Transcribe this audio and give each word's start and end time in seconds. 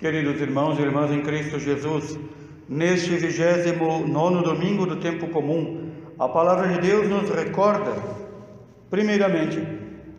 Queridos 0.00 0.40
irmãos 0.40 0.78
e 0.78 0.82
irmãs 0.82 1.10
em 1.10 1.20
Cristo 1.20 1.58
Jesus, 1.58 2.18
neste 2.66 3.10
vigésimo 3.16 3.98
nono 4.06 4.42
domingo 4.42 4.86
do 4.86 4.96
tempo 4.96 5.28
comum, 5.28 5.90
a 6.18 6.26
palavra 6.26 6.68
de 6.68 6.80
Deus 6.80 7.06
nos 7.06 7.28
recorda, 7.28 7.92
primeiramente, 8.88 9.62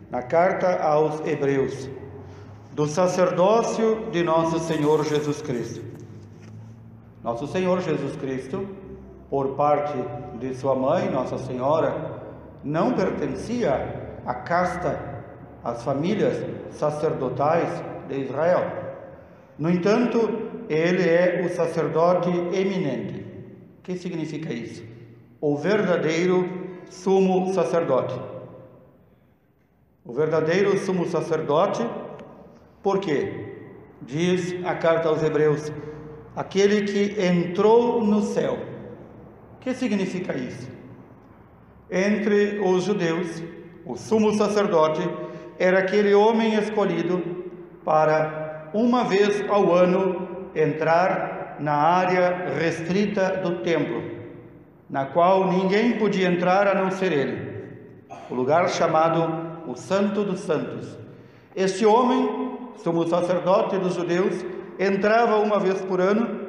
na 0.08 0.22
carta 0.22 0.80
aos 0.80 1.18
Hebreus, 1.26 1.90
do 2.70 2.86
sacerdócio 2.86 4.08
de 4.12 4.22
nosso 4.22 4.60
Senhor 4.60 5.04
Jesus 5.04 5.42
Cristo. 5.42 5.82
Nosso 7.24 7.48
Senhor 7.48 7.80
Jesus 7.80 8.14
Cristo, 8.14 8.64
por 9.28 9.56
parte 9.56 9.98
de 10.38 10.54
sua 10.54 10.76
mãe, 10.76 11.10
Nossa 11.10 11.38
Senhora, 11.38 12.22
não 12.62 12.92
pertencia 12.92 14.20
à 14.24 14.32
casta, 14.32 15.24
às 15.64 15.82
famílias 15.82 16.40
sacerdotais 16.70 17.68
de 18.08 18.20
Israel 18.20 18.81
no 19.62 19.70
entanto, 19.70 20.18
ele 20.68 21.08
é 21.08 21.40
o 21.46 21.48
sacerdote 21.48 22.28
eminente. 22.52 23.24
O 23.78 23.82
que 23.84 23.96
significa 23.96 24.52
isso? 24.52 24.82
O 25.40 25.56
verdadeiro 25.56 26.48
sumo 26.90 27.54
sacerdote. 27.54 28.20
O 30.04 30.12
verdadeiro 30.12 30.76
sumo 30.78 31.06
sacerdote, 31.06 31.88
por 32.82 32.98
quê? 32.98 33.52
Diz 34.00 34.52
a 34.64 34.74
carta 34.74 35.08
aos 35.08 35.22
Hebreus, 35.22 35.70
aquele 36.34 36.82
que 36.82 37.22
entrou 37.24 38.04
no 38.04 38.20
céu. 38.20 38.58
O 39.54 39.58
que 39.60 39.72
significa 39.74 40.36
isso? 40.36 40.68
Entre 41.88 42.58
os 42.58 42.82
judeus, 42.82 43.40
o 43.86 43.96
sumo 43.96 44.34
sacerdote 44.34 45.08
era 45.56 45.78
aquele 45.78 46.14
homem 46.14 46.54
escolhido 46.54 47.22
para 47.84 48.41
uma 48.72 49.04
vez 49.04 49.48
ao 49.48 49.72
ano 49.72 50.28
entrar 50.54 51.56
na 51.60 51.74
área 51.74 52.48
restrita 52.58 53.40
do 53.42 53.62
templo, 53.62 54.02
na 54.88 55.06
qual 55.06 55.50
ninguém 55.50 55.98
podia 55.98 56.28
entrar 56.28 56.66
a 56.66 56.74
não 56.74 56.90
ser 56.90 57.12
ele, 57.12 57.52
o 58.30 58.34
lugar 58.34 58.68
chamado 58.68 59.52
o 59.66 59.74
Santo 59.74 60.24
dos 60.24 60.40
Santos. 60.40 60.96
Este 61.54 61.84
homem, 61.84 62.58
sumo 62.82 63.06
sacerdote 63.06 63.78
dos 63.78 63.94
judeus, 63.94 64.44
entrava 64.78 65.36
uma 65.38 65.58
vez 65.58 65.80
por 65.82 66.00
ano, 66.00 66.40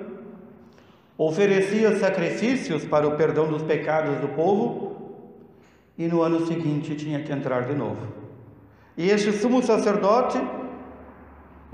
oferecia 1.18 1.98
sacrifícios 1.98 2.86
para 2.86 3.08
o 3.08 3.16
perdão 3.16 3.48
dos 3.48 3.62
pecados 3.62 4.18
do 4.20 4.30
povo 4.30 4.94
e 5.98 6.08
no 6.08 6.22
ano 6.22 6.46
seguinte 6.48 6.96
tinha 6.96 7.22
que 7.22 7.32
entrar 7.32 7.66
de 7.66 7.76
novo. 7.76 8.08
E 8.98 9.10
este 9.10 9.32
sumo 9.32 9.62
sacerdote 9.62 10.40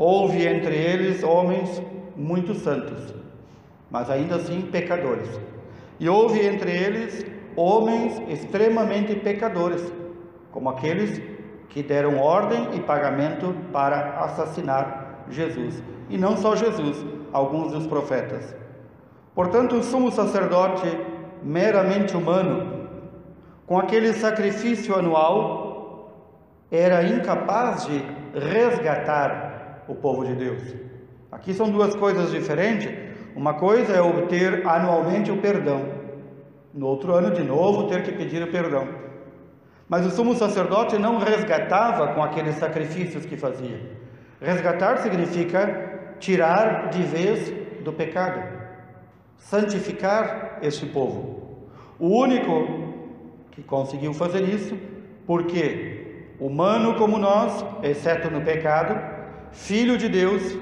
Houve 0.01 0.47
entre 0.47 0.73
eles 0.73 1.23
homens 1.23 1.83
muito 2.15 2.53
santos, 2.53 3.13
mas 3.91 4.09
ainda 4.09 4.37
assim 4.37 4.61
pecadores. 4.61 5.27
E 5.99 6.07
houve 6.07 6.39
entre 6.39 6.71
eles 6.71 7.25
homens 7.53 8.17
extremamente 8.29 9.13
pecadores, 9.15 9.91
como 10.53 10.69
aqueles 10.69 11.21
que 11.67 11.83
deram 11.83 12.17
ordem 12.17 12.69
e 12.75 12.79
pagamento 12.79 13.53
para 13.73 14.21
assassinar 14.21 15.25
Jesus. 15.29 15.83
E 16.09 16.17
não 16.17 16.37
só 16.37 16.55
Jesus, 16.55 17.05
alguns 17.33 17.73
dos 17.73 17.85
profetas. 17.85 18.55
Portanto, 19.35 19.75
o 19.75 19.83
sumo 19.83 20.13
sacerdote 20.13 20.87
meramente 21.43 22.15
humano, 22.15 22.87
com 23.67 23.77
aquele 23.77 24.13
sacrifício 24.13 24.95
anual, 24.95 26.09
era 26.71 27.03
incapaz 27.03 27.85
de 27.85 28.01
resgatar 28.33 29.48
o 29.89 29.95
povo 29.95 30.23
de 30.23 30.35
Deus. 30.35 30.61
Aqui 31.31 31.53
são 31.53 31.69
duas 31.69 31.95
coisas 31.95 32.31
diferentes. 32.31 32.91
Uma 33.35 33.55
coisa 33.55 33.93
é 33.93 34.01
obter 34.01 34.65
anualmente 34.65 35.31
o 35.31 35.37
perdão, 35.37 35.99
no 36.73 36.87
outro 36.87 37.13
ano, 37.13 37.31
de 37.31 37.43
novo, 37.43 37.87
ter 37.87 38.03
que 38.03 38.11
pedir 38.11 38.41
o 38.43 38.51
perdão. 38.51 38.87
Mas 39.87 40.05
o 40.05 40.11
sumo 40.11 40.35
sacerdote 40.35 40.97
não 40.97 41.17
resgatava 41.17 42.13
com 42.13 42.21
aqueles 42.21 42.55
sacrifícios 42.55 43.25
que 43.25 43.35
fazia. 43.35 43.79
Resgatar 44.39 44.97
significa 44.97 46.15
tirar 46.19 46.89
de 46.89 47.01
vez 47.01 47.51
do 47.83 47.91
pecado, 47.91 48.41
santificar 49.37 50.59
este 50.61 50.85
povo. 50.85 51.67
O 51.97 52.07
único 52.07 52.93
que 53.51 53.63
conseguiu 53.63 54.13
fazer 54.13 54.43
isso, 54.43 54.77
porque 55.25 56.35
humano 56.39 56.95
como 56.95 57.17
nós, 57.17 57.65
exceto 57.83 58.29
no 58.29 58.41
pecado, 58.41 59.18
Filho 59.51 59.97
de 59.97 60.07
Deus, 60.07 60.57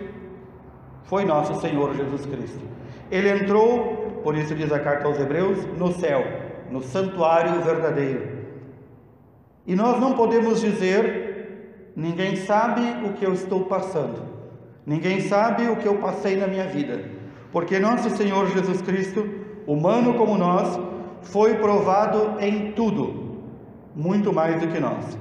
foi 1.03 1.25
nosso 1.25 1.59
Senhor 1.61 1.95
Jesus 1.95 2.25
Cristo. 2.25 2.61
Ele 3.09 3.29
entrou, 3.29 4.21
por 4.23 4.35
isso 4.35 4.53
diz 4.53 4.71
a 4.71 4.79
carta 4.79 5.07
aos 5.07 5.19
Hebreus, 5.19 5.65
no 5.77 5.91
céu, 5.93 6.23
no 6.69 6.81
santuário 6.81 7.61
verdadeiro. 7.61 8.37
E 9.65 9.75
nós 9.75 9.99
não 9.99 10.13
podemos 10.13 10.61
dizer, 10.61 11.91
ninguém 11.95 12.35
sabe 12.35 12.81
o 13.05 13.13
que 13.13 13.25
eu 13.25 13.33
estou 13.33 13.65
passando, 13.65 14.21
ninguém 14.85 15.21
sabe 15.21 15.67
o 15.67 15.75
que 15.75 15.87
eu 15.87 15.95
passei 15.97 16.37
na 16.37 16.47
minha 16.47 16.65
vida, 16.65 17.03
porque 17.51 17.79
nosso 17.79 18.09
Senhor 18.11 18.47
Jesus 18.47 18.81
Cristo, 18.81 19.27
humano 19.65 20.13
como 20.15 20.37
nós, 20.37 20.79
foi 21.21 21.55
provado 21.55 22.39
em 22.39 22.71
tudo, 22.71 23.41
muito 23.95 24.31
mais 24.31 24.59
do 24.61 24.67
que 24.67 24.79
nós. 24.79 25.17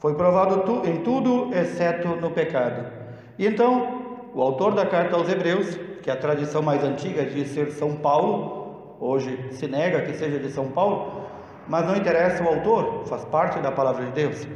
Foi 0.00 0.14
provado 0.14 0.62
tu, 0.62 0.88
em 0.88 1.02
tudo, 1.02 1.54
exceto 1.54 2.08
no 2.08 2.30
pecado. 2.30 2.86
E 3.38 3.46
então, 3.46 4.30
o 4.34 4.40
autor 4.40 4.74
da 4.74 4.86
carta 4.86 5.14
aos 5.14 5.28
Hebreus, 5.28 5.78
que 6.02 6.08
é 6.08 6.12
a 6.14 6.16
tradição 6.16 6.62
mais 6.62 6.82
antiga 6.82 7.22
de 7.22 7.46
ser 7.46 7.70
São 7.72 7.96
Paulo, 7.96 8.96
hoje 8.98 9.38
se 9.50 9.66
nega 9.66 10.00
que 10.00 10.14
seja 10.14 10.38
de 10.38 10.50
São 10.50 10.68
Paulo, 10.68 11.26
mas 11.68 11.86
não 11.86 11.94
interessa 11.94 12.42
o 12.42 12.48
autor, 12.48 13.04
faz 13.04 13.26
parte 13.26 13.60
da 13.60 13.70
palavra 13.70 14.06
de 14.06 14.12
Deus, 14.12 14.48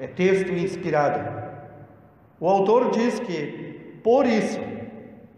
é 0.00 0.08
texto 0.08 0.52
inspirado. 0.52 1.48
O 2.40 2.48
autor 2.48 2.90
diz 2.90 3.20
que, 3.20 4.00
por 4.02 4.26
isso, 4.26 4.60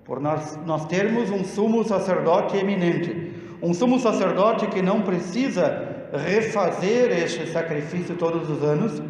por 0.07 0.21
nós, 0.21 0.59
nós 0.65 0.87
termos 0.87 1.31
um 1.31 1.45
sumo 1.45 1.85
sacerdote 1.85 2.57
eminente, 2.57 3.31
um 3.63 3.75
sumo 3.75 3.99
sacerdote 3.99 4.67
que 4.69 4.81
não 4.81 5.03
precisa 5.03 6.09
refazer 6.13 7.13
este 7.13 7.47
sacrifício 7.47 8.17
todos 8.17 8.49
os 8.49 8.63
anos, 8.65 9.03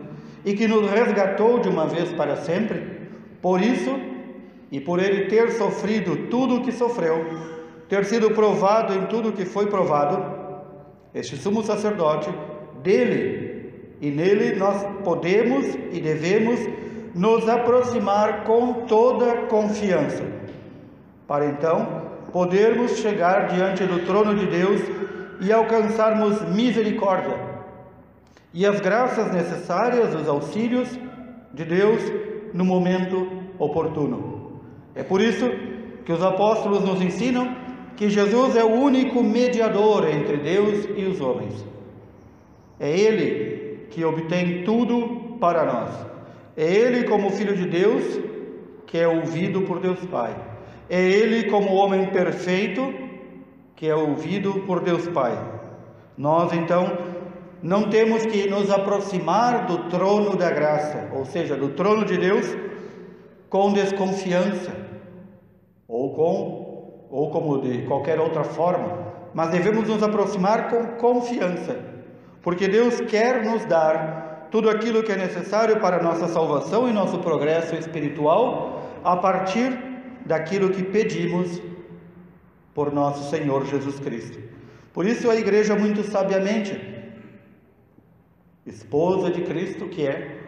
e 0.44 0.54
que 0.54 0.66
nos 0.66 0.90
resgatou 0.90 1.58
de 1.58 1.68
uma 1.68 1.86
vez 1.86 2.12
para 2.12 2.36
sempre. 2.36 3.00
Por 3.42 3.60
isso, 3.60 3.98
e 4.70 4.80
por 4.80 5.00
ele 5.00 5.26
ter 5.26 5.52
sofrido 5.52 6.28
tudo 6.28 6.56
o 6.56 6.62
que 6.62 6.72
sofreu, 6.72 7.24
ter 7.88 8.04
sido 8.04 8.30
provado 8.30 8.94
em 8.94 9.06
tudo 9.06 9.30
o 9.30 9.32
que 9.32 9.44
foi 9.44 9.66
provado, 9.66 10.40
este 11.14 11.36
sumo 11.36 11.62
sacerdote, 11.62 12.30
dele 12.82 13.50
e 14.00 14.10
nele 14.10 14.54
nós 14.56 14.82
podemos 15.04 15.66
e 15.92 16.00
devemos 16.00 16.60
nos 17.14 17.48
aproximar 17.48 18.44
com 18.44 18.84
toda 18.86 19.46
confiança, 19.48 20.22
para 21.26 21.46
então 21.46 22.08
podermos 22.32 22.98
chegar 22.98 23.48
diante 23.48 23.84
do 23.84 24.06
trono 24.06 24.34
de 24.36 24.46
Deus 24.46 24.80
e 25.40 25.52
alcançarmos 25.52 26.40
misericórdia 26.48 27.50
e 28.52 28.66
as 28.66 28.80
graças 28.80 29.32
necessárias, 29.32 30.14
os 30.14 30.28
auxílios 30.28 30.88
de 31.52 31.64
Deus 31.64 32.00
no 32.52 32.64
momento 32.64 33.28
oportuno. 33.58 34.60
É 34.94 35.02
por 35.02 35.20
isso 35.20 35.48
que 36.04 36.12
os 36.12 36.22
apóstolos 36.22 36.82
nos 36.84 37.00
ensinam 37.00 37.56
que 37.96 38.08
Jesus 38.08 38.56
é 38.56 38.64
o 38.64 38.72
único 38.72 39.22
mediador 39.22 40.08
entre 40.08 40.38
Deus 40.38 40.88
e 40.96 41.04
os 41.04 41.20
homens. 41.20 41.64
É 42.78 42.90
Ele 42.90 43.86
que 43.90 44.04
obtém 44.04 44.64
tudo 44.64 45.36
para 45.38 45.64
nós. 45.64 45.90
É 46.56 46.64
Ele, 46.64 47.04
como 47.04 47.30
Filho 47.30 47.54
de 47.54 47.66
Deus, 47.66 48.20
que 48.86 48.98
é 48.98 49.06
ouvido 49.06 49.62
por 49.62 49.80
Deus 49.80 50.00
Pai. 50.06 50.34
É 50.88 51.00
Ele, 51.00 51.50
como 51.50 51.74
homem 51.74 52.06
perfeito, 52.06 52.92
que 53.76 53.86
é 53.86 53.94
ouvido 53.94 54.64
por 54.66 54.80
Deus 54.80 55.06
Pai. 55.08 55.38
Nós, 56.16 56.52
então, 56.52 56.98
não 57.62 57.90
temos 57.90 58.24
que 58.24 58.48
nos 58.48 58.70
aproximar 58.70 59.66
do 59.66 59.88
trono 59.88 60.36
da 60.36 60.50
graça, 60.50 61.10
ou 61.14 61.24
seja, 61.24 61.56
do 61.56 61.70
trono 61.70 62.04
de 62.04 62.16
Deus, 62.16 62.56
com 63.48 63.72
desconfiança, 63.72 64.72
ou 65.86 66.14
com 66.14 66.70
ou 67.10 67.28
como 67.30 67.60
de 67.60 67.82
qualquer 67.82 68.20
outra 68.20 68.44
forma, 68.44 69.12
mas 69.34 69.50
devemos 69.50 69.88
nos 69.88 70.00
aproximar 70.02 70.70
com 70.70 70.96
confiança, 70.96 71.76
porque 72.40 72.68
Deus 72.68 73.00
quer 73.00 73.44
nos 73.44 73.64
dar 73.64 74.48
tudo 74.50 74.70
aquilo 74.70 75.02
que 75.02 75.12
é 75.12 75.16
necessário 75.16 75.80
para 75.80 75.96
a 75.96 76.02
nossa 76.02 76.28
salvação 76.28 76.88
e 76.88 76.92
nosso 76.92 77.18
progresso 77.18 77.74
espiritual 77.74 78.80
a 79.02 79.16
partir 79.16 79.76
daquilo 80.24 80.70
que 80.70 80.82
pedimos 80.82 81.60
por 82.74 82.92
nosso 82.92 83.28
Senhor 83.28 83.66
Jesus 83.66 83.98
Cristo. 83.98 84.38
Por 84.92 85.06
isso 85.06 85.30
a 85.30 85.36
igreja 85.36 85.76
muito 85.76 86.02
sabiamente 86.02 86.89
esposa 88.66 89.30
de 89.30 89.42
Cristo 89.42 89.86
que 89.86 90.06
é, 90.06 90.38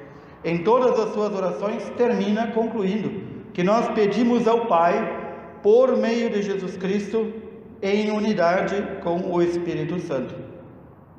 em 0.45 0.63
todas 0.63 0.99
as 0.99 1.13
suas 1.13 1.35
orações 1.35 1.89
termina 1.97 2.49
concluindo: 2.49 3.11
que 3.53 3.63
nós 3.63 3.89
pedimos 3.91 4.47
ao 4.47 4.67
Pai 4.67 5.21
por 5.63 5.97
meio 5.97 6.31
de 6.31 6.43
Jesus 6.43 6.77
Cristo 6.77 7.33
em 7.81 8.11
unidade 8.11 9.01
com 9.03 9.33
o 9.33 9.43
Espírito 9.43 9.99
Santo. 10.01 10.35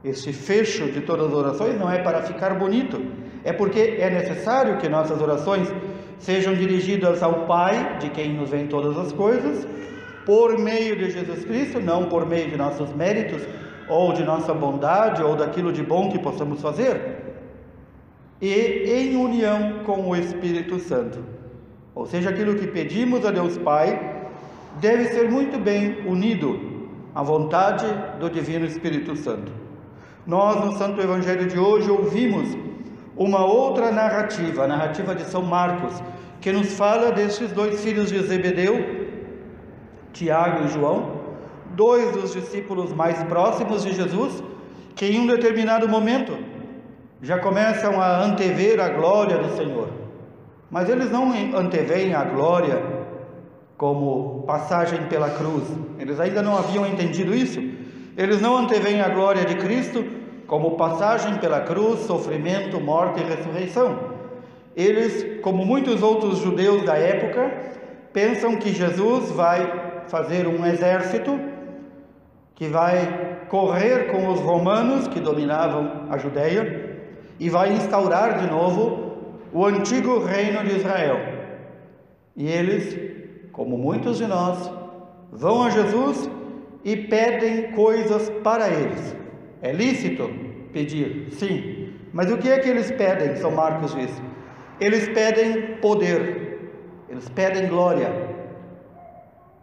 Este 0.04 0.34
fecho 0.34 0.92
de 0.92 1.02
todas 1.02 1.28
as 1.28 1.34
orações 1.34 1.80
não 1.80 1.90
é 1.90 2.02
para 2.02 2.22
ficar 2.22 2.54
bonito, 2.56 3.02
é 3.44 3.54
porque 3.54 3.98
é 4.00 4.10
necessário 4.10 4.78
que 4.78 4.90
nossas 4.90 5.22
orações 5.22 5.74
sejam 6.20 6.54
dirigidas 6.54 7.24
ao 7.24 7.46
Pai, 7.46 7.98
de 8.00 8.10
quem 8.10 8.34
nos 8.34 8.50
vem 8.50 8.68
todas 8.68 8.98
as 8.98 9.12
coisas, 9.14 9.68
por 10.26 10.58
meio 10.58 10.98
de 10.98 11.10
Jesus 11.10 11.44
Cristo, 11.46 11.80
não 11.82 12.06
por 12.06 12.26
meio 12.26 12.50
de 12.50 12.58
nossos 12.58 12.94
méritos 12.94 13.42
ou 13.88 14.14
de 14.14 14.24
nossa 14.24 14.54
bondade 14.54 15.22
ou 15.22 15.36
daquilo 15.36 15.72
de 15.72 15.84
bom 15.84 16.10
que 16.10 16.20
possamos 16.20 16.62
fazer, 16.62 17.22
e 18.42 18.52
em 18.52 19.16
união 19.16 19.84
com 19.86 20.10
o 20.10 20.16
Espírito 20.16 20.80
Santo. 20.80 21.20
Ou 21.96 22.06
seja, 22.06 22.30
aquilo 22.30 22.56
que 22.56 22.68
pedimos 22.68 23.26
a 23.26 23.32
Deus 23.32 23.58
Pai 23.58 24.28
deve 24.82 25.06
ser 25.06 25.30
muito 25.30 25.58
bem 25.60 26.06
unido 26.08 26.60
à 27.14 27.22
vontade 27.22 27.86
do 28.20 28.30
Divino 28.30 28.66
Espírito 28.66 29.16
Santo. 29.16 29.52
Nós, 30.26 30.66
no 30.66 30.78
Santo 30.78 31.00
Evangelho 31.02 31.48
de 31.48 31.60
hoje, 31.60 31.90
ouvimos 31.90 32.58
uma 33.16 33.46
outra 33.46 33.92
narrativa, 33.92 34.64
a 34.64 34.68
narrativa 34.68 35.14
de 35.14 35.24
São 35.24 35.44
Marcos, 35.44 36.02
que 36.42 36.52
nos 36.52 36.74
fala 36.74 37.12
destes 37.12 37.52
dois 37.52 37.84
filhos 37.84 38.10
de 38.10 38.20
Zebedeu, 38.24 39.08
Tiago 40.12 40.66
e 40.66 40.68
João, 40.70 41.23
dois 41.74 42.12
dos 42.12 42.34
discípulos 42.34 42.94
mais 42.94 43.22
próximos 43.24 43.84
de 43.84 43.94
Jesus, 43.94 44.44
que 44.96 45.06
em 45.06 45.20
um 45.20 45.28
determinado 45.28 45.88
momento 45.88 46.38
já 47.22 47.40
começam 47.40 48.02
a 48.02 48.24
antever 48.24 48.80
a 48.80 48.90
glória 48.90 49.38
do 49.38 49.56
Senhor. 49.56 49.90
Mas 50.70 50.90
eles 50.90 51.12
não 51.12 51.32
anteveem 51.56 52.14
a 52.14 52.24
glória 52.24 52.84
como 53.78 54.44
passagem 54.44 55.04
pela 55.04 55.30
cruz. 55.30 55.64
Eles 56.00 56.20
ainda 56.20 56.42
não 56.42 56.58
haviam 56.58 56.86
entendido 56.86 57.34
isso. 57.34 57.62
Eles 58.18 58.42
não 58.42 58.58
anteveem 58.58 59.02
a 59.02 59.10
glória 59.10 59.46
de 59.46 59.56
Cristo 59.56 60.06
como 60.48 60.72
passagem 60.72 61.38
pela 61.38 61.62
cruz, 61.62 62.02
sofrimento, 62.02 62.80
morte 62.80 63.22
e 63.22 63.24
ressurreição. 63.24 64.14
Eles, 64.76 65.42
como 65.42 65.66
muitos 65.66 66.02
outros 66.02 66.40
judeus 66.40 66.84
da 66.84 66.96
época, 66.96 67.52
pensam 68.12 68.56
que 68.58 68.74
Jesus 68.74 69.32
vai 69.32 70.04
fazer 70.08 70.48
um 70.48 70.66
exército 70.66 71.40
que 72.56 72.68
vai 72.68 73.46
correr 73.50 74.12
com 74.12 74.30
os 74.32 74.40
romanos 74.40 75.08
que 75.08 75.20
dominavam 75.20 76.08
a 76.10 76.18
Judéia 76.18 77.00
e 77.40 77.50
vai 77.50 77.74
instaurar 77.74 78.40
de 78.40 78.48
novo 78.50 79.14
o 79.52 79.66
antigo 79.66 80.20
reino 80.20 80.64
de 80.64 80.78
Israel. 80.78 81.18
E 82.36 82.48
eles 82.48 83.14
como 83.54 83.78
muitos 83.78 84.18
de 84.18 84.26
nós, 84.26 84.70
vão 85.32 85.64
a 85.64 85.70
Jesus 85.70 86.30
e 86.84 86.98
pedem 86.98 87.72
coisas 87.72 88.30
para 88.44 88.68
eles. 88.68 89.16
É 89.62 89.72
lícito 89.72 90.30
pedir? 90.74 91.28
Sim. 91.32 91.94
Mas 92.12 92.32
o 92.32 92.38
que 92.38 92.50
é 92.50 92.60
que 92.60 92.68
eles 92.68 92.92
pedem? 92.92 93.36
São 93.38 93.52
Marcos 93.52 93.96
diz. 93.96 94.12
Eles 94.82 95.08
pedem 95.08 95.78
poder, 95.78 96.72
eles 97.08 97.30
pedem 97.30 97.68
glória, 97.68 98.12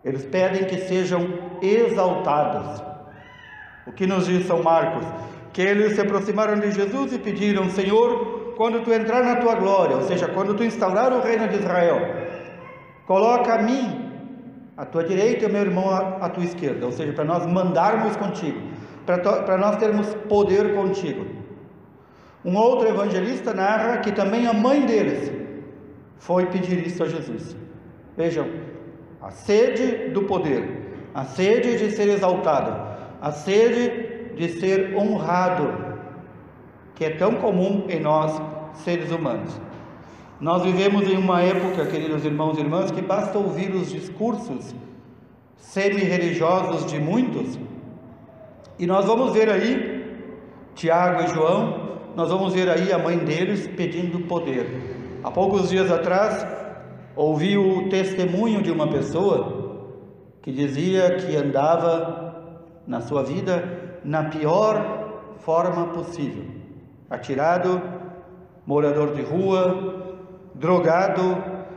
eles 0.05 0.25
pedem 0.25 0.64
que 0.64 0.79
sejam 0.79 1.26
exaltados. 1.61 2.82
O 3.87 3.93
que 3.93 4.06
nos 4.06 4.26
diz 4.26 4.47
São 4.47 4.62
Marcos? 4.62 5.06
Que 5.52 5.62
eles 5.62 5.94
se 5.94 6.00
aproximaram 6.00 6.58
de 6.58 6.70
Jesus 6.70 7.12
e 7.12 7.19
pediram: 7.19 7.69
Senhor, 7.70 8.55
quando 8.56 8.82
tu 8.82 8.93
entrar 8.93 9.23
na 9.23 9.37
tua 9.37 9.55
glória, 9.56 9.97
ou 9.97 10.02
seja, 10.02 10.29
quando 10.29 10.55
tu 10.55 10.62
instaurar 10.62 11.12
o 11.12 11.20
reino 11.20 11.49
de 11.49 11.56
Israel, 11.56 12.20
Coloca 13.11 13.55
a 13.55 13.61
mim 13.61 14.08
à 14.76 14.87
tua 14.87 15.02
direita 15.02 15.44
e 15.44 15.49
o 15.49 15.52
meu 15.52 15.62
irmão 15.62 15.91
à, 15.91 16.26
à 16.26 16.29
tua 16.29 16.44
esquerda, 16.44 16.87
ou 16.87 16.93
seja, 16.93 17.12
para 17.12 17.25
nós 17.25 17.44
mandarmos 17.44 18.14
contigo, 18.14 18.61
para 19.05 19.58
nós 19.58 19.79
termos 19.79 20.14
poder 20.29 20.76
contigo. 20.76 21.26
Um 22.44 22.56
outro 22.56 22.87
evangelista 22.87 23.53
narra 23.53 23.99
que 23.99 24.12
também 24.12 24.46
a 24.46 24.53
mãe 24.53 24.87
deles 24.87 25.29
foi 26.19 26.46
pedir 26.46 26.87
isso 26.87 27.03
a 27.03 27.08
Jesus. 27.08 27.56
Vejam, 28.17 28.46
a 29.20 29.31
sede 29.31 30.11
do 30.11 30.22
poder, 30.22 31.11
a 31.14 31.25
sede 31.25 31.76
de 31.76 31.90
ser 31.90 32.08
exaltado, 32.08 32.88
a 33.20 33.31
sede 33.32 34.34
de 34.34 34.49
ser 34.61 34.96
honrado, 34.96 35.99
que 36.94 37.05
é 37.05 37.11
tão 37.11 37.34
comum 37.34 37.87
em 37.88 38.00
nós, 38.00 38.40
seres 38.75 39.11
humanos. 39.11 39.61
Nós 40.40 40.62
vivemos 40.62 41.06
em 41.06 41.19
uma 41.19 41.43
época, 41.43 41.84
queridos 41.87 42.25
irmãos 42.25 42.56
e 42.56 42.61
irmãs, 42.61 42.90
que 42.90 43.02
basta 43.02 43.38
ouvir 43.38 43.75
os 43.75 43.90
discursos 43.90 44.75
semi-religiosos 45.56 46.90
de 46.90 46.99
muitos, 46.99 47.58
e 48.78 48.87
nós 48.87 49.05
vamos 49.05 49.34
ver 49.34 49.50
aí 49.50 50.00
Tiago 50.75 51.25
e 51.25 51.26
João, 51.26 51.99
nós 52.17 52.31
vamos 52.31 52.55
ver 52.55 52.70
aí 52.70 52.90
a 52.90 52.99
mãe 52.99 53.19
deles 53.19 53.69
pedindo 53.69 54.20
poder. 54.20 55.20
Há 55.22 55.31
poucos 55.31 55.69
dias 55.69 55.90
atrás, 55.90 56.46
ouvi 57.16 57.56
o 57.56 57.88
testemunho 57.88 58.62
de 58.62 58.70
uma 58.70 58.88
pessoa 58.88 59.60
que 60.42 60.52
dizia 60.52 61.16
que 61.16 61.36
andava 61.36 62.30
na 62.86 63.00
sua 63.00 63.22
vida 63.22 64.00
na 64.04 64.24
pior 64.24 65.34
forma 65.38 65.88
possível, 65.88 66.44
atirado, 67.08 67.80
morador 68.66 69.12
de 69.12 69.22
rua, 69.22 70.16
drogado, 70.54 71.36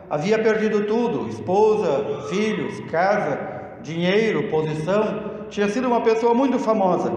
havia 0.10 0.42
perdido 0.42 0.86
tudo: 0.86 1.28
esposa, 1.28 2.28
filhos, 2.30 2.80
casa, 2.92 3.40
dinheiro, 3.82 4.50
posição. 4.50 5.34
Tinha 5.50 5.68
sido 5.70 5.88
uma 5.88 6.02
pessoa 6.02 6.34
muito 6.34 6.58
famosa. 6.60 7.12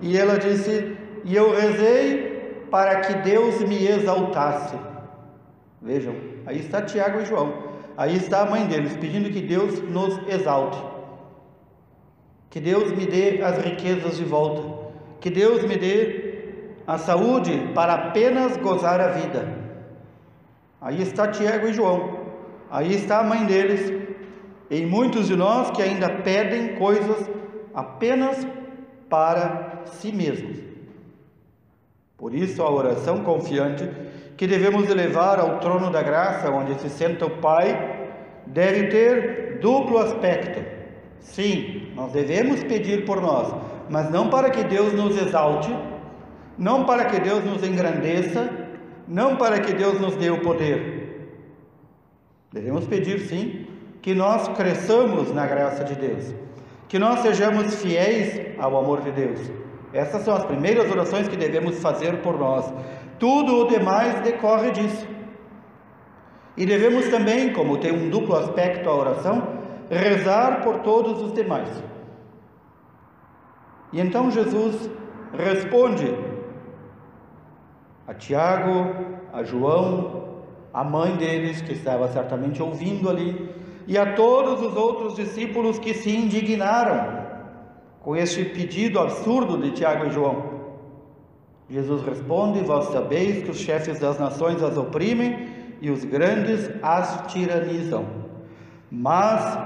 E 0.00 0.16
ela 0.16 0.38
disse: 0.38 0.96
E 1.24 1.34
eu 1.34 1.54
rezei 1.54 2.66
para 2.70 3.00
que 3.00 3.14
Deus 3.14 3.60
me 3.60 3.86
exaltasse. 3.86 4.76
Vejam, 5.86 6.14
aí 6.44 6.58
está 6.58 6.82
Tiago 6.82 7.20
e 7.20 7.24
João. 7.24 7.76
Aí 7.96 8.16
está 8.16 8.42
a 8.42 8.50
mãe 8.50 8.66
deles 8.66 8.96
pedindo 8.96 9.30
que 9.30 9.40
Deus 9.40 9.80
nos 9.82 10.18
exalte. 10.28 10.78
Que 12.50 12.60
Deus 12.60 12.90
me 12.92 13.06
dê 13.06 13.40
as 13.42 13.56
riquezas 13.64 14.18
de 14.18 14.24
volta. 14.24 14.62
Que 15.20 15.30
Deus 15.30 15.62
me 15.62 15.76
dê 15.76 16.74
a 16.86 16.98
saúde 16.98 17.70
para 17.74 17.94
apenas 17.94 18.56
gozar 18.56 19.00
a 19.00 19.08
vida 19.08 19.66
Aí 20.80 21.02
está 21.02 21.26
Tiago 21.28 21.66
e 21.66 21.72
João. 21.72 22.20
Aí 22.70 22.94
está 22.94 23.20
a 23.20 23.24
mãe 23.24 23.44
deles. 23.44 23.92
E 24.70 24.84
muitos 24.84 25.26
de 25.26 25.36
nós 25.36 25.70
que 25.70 25.82
ainda 25.82 26.08
pedem 26.22 26.76
coisas 26.76 27.28
apenas 27.74 28.46
para 29.08 29.82
si 29.86 30.12
mesmos. 30.12 30.58
Por 32.16 32.34
isso, 32.34 32.62
a 32.62 32.70
oração 32.70 33.22
confiante 33.22 33.88
que 34.36 34.46
devemos 34.46 34.88
elevar 34.90 35.38
ao 35.38 35.58
trono 35.58 35.90
da 35.90 36.02
graça, 36.02 36.50
onde 36.50 36.78
se 36.80 36.90
senta 36.90 37.26
o 37.26 37.30
Pai, 37.30 38.10
deve 38.46 38.88
ter 38.88 39.58
duplo 39.60 39.98
aspecto. 39.98 40.62
Sim, 41.20 41.92
nós 41.94 42.12
devemos 42.12 42.62
pedir 42.64 43.04
por 43.04 43.20
nós, 43.20 43.52
mas 43.88 44.10
não 44.10 44.28
para 44.28 44.50
que 44.50 44.62
Deus 44.64 44.92
nos 44.92 45.16
exalte, 45.16 45.74
não 46.58 46.84
para 46.84 47.06
que 47.06 47.20
Deus 47.20 47.44
nos 47.44 47.66
engrandeça, 47.66 48.48
não 49.08 49.36
para 49.36 49.60
que 49.60 49.72
Deus 49.72 50.00
nos 50.00 50.16
dê 50.16 50.30
o 50.30 50.40
poder. 50.40 50.96
Devemos 52.52 52.86
pedir, 52.86 53.20
sim, 53.20 53.66
que 54.00 54.14
nós 54.14 54.48
cresçamos 54.48 55.32
na 55.32 55.46
graça 55.46 55.82
de 55.84 55.94
Deus, 55.94 56.34
que 56.88 56.98
nós 56.98 57.20
sejamos 57.20 57.74
fiéis 57.76 58.56
ao 58.58 58.76
amor 58.76 59.00
de 59.00 59.10
Deus. 59.10 59.40
Essas 59.92 60.22
são 60.22 60.34
as 60.34 60.44
primeiras 60.44 60.90
orações 60.90 61.28
que 61.28 61.36
devemos 61.36 61.80
fazer 61.80 62.18
por 62.18 62.38
nós. 62.38 62.72
Tudo 63.18 63.64
o 63.64 63.68
demais 63.68 64.20
decorre 64.20 64.70
disso. 64.70 65.06
E 66.56 66.64
devemos 66.64 67.08
também, 67.08 67.52
como 67.52 67.78
tem 67.78 67.92
um 67.92 68.08
duplo 68.08 68.36
aspecto 68.36 68.88
a 68.88 68.94
oração, 68.94 69.56
rezar 69.90 70.62
por 70.62 70.80
todos 70.80 71.20
os 71.22 71.32
demais. 71.32 71.68
E 73.92 74.00
então 74.00 74.30
Jesus 74.30 74.90
responde 75.32 76.14
a 78.06 78.14
Tiago, 78.14 78.94
a 79.32 79.42
João, 79.42 80.44
a 80.72 80.84
mãe 80.84 81.16
deles, 81.16 81.60
que 81.60 81.72
estava 81.72 82.08
certamente 82.08 82.62
ouvindo 82.62 83.08
ali, 83.08 83.54
e 83.86 83.96
a 83.96 84.14
todos 84.14 84.62
os 84.62 84.76
outros 84.76 85.14
discípulos 85.14 85.78
que 85.78 85.94
se 85.94 86.14
indignaram 86.14 87.24
com 88.00 88.16
este 88.16 88.44
pedido 88.44 88.98
absurdo 88.98 89.58
de 89.58 89.72
Tiago 89.72 90.06
e 90.06 90.10
João. 90.10 90.55
Jesus 91.68 92.02
responde: 92.04 92.60
Vós 92.60 92.86
sabeis 92.86 93.42
que 93.42 93.50
os 93.50 93.58
chefes 93.58 93.98
das 93.98 94.18
nações 94.18 94.62
as 94.62 94.76
oprimem 94.76 95.48
e 95.80 95.90
os 95.90 96.04
grandes 96.04 96.70
as 96.82 97.32
tiranizam. 97.32 98.06
Mas 98.90 99.58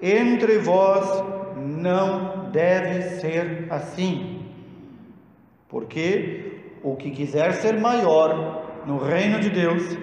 entre 0.00 0.58
vós 0.58 1.24
não 1.56 2.50
deve 2.50 3.02
ser 3.20 3.66
assim. 3.70 4.46
Porque 5.68 6.62
o 6.82 6.94
que 6.94 7.10
quiser 7.10 7.54
ser 7.54 7.80
maior 7.80 8.82
no 8.86 8.98
reino 8.98 9.40
de 9.40 9.50
Deus 9.50 9.96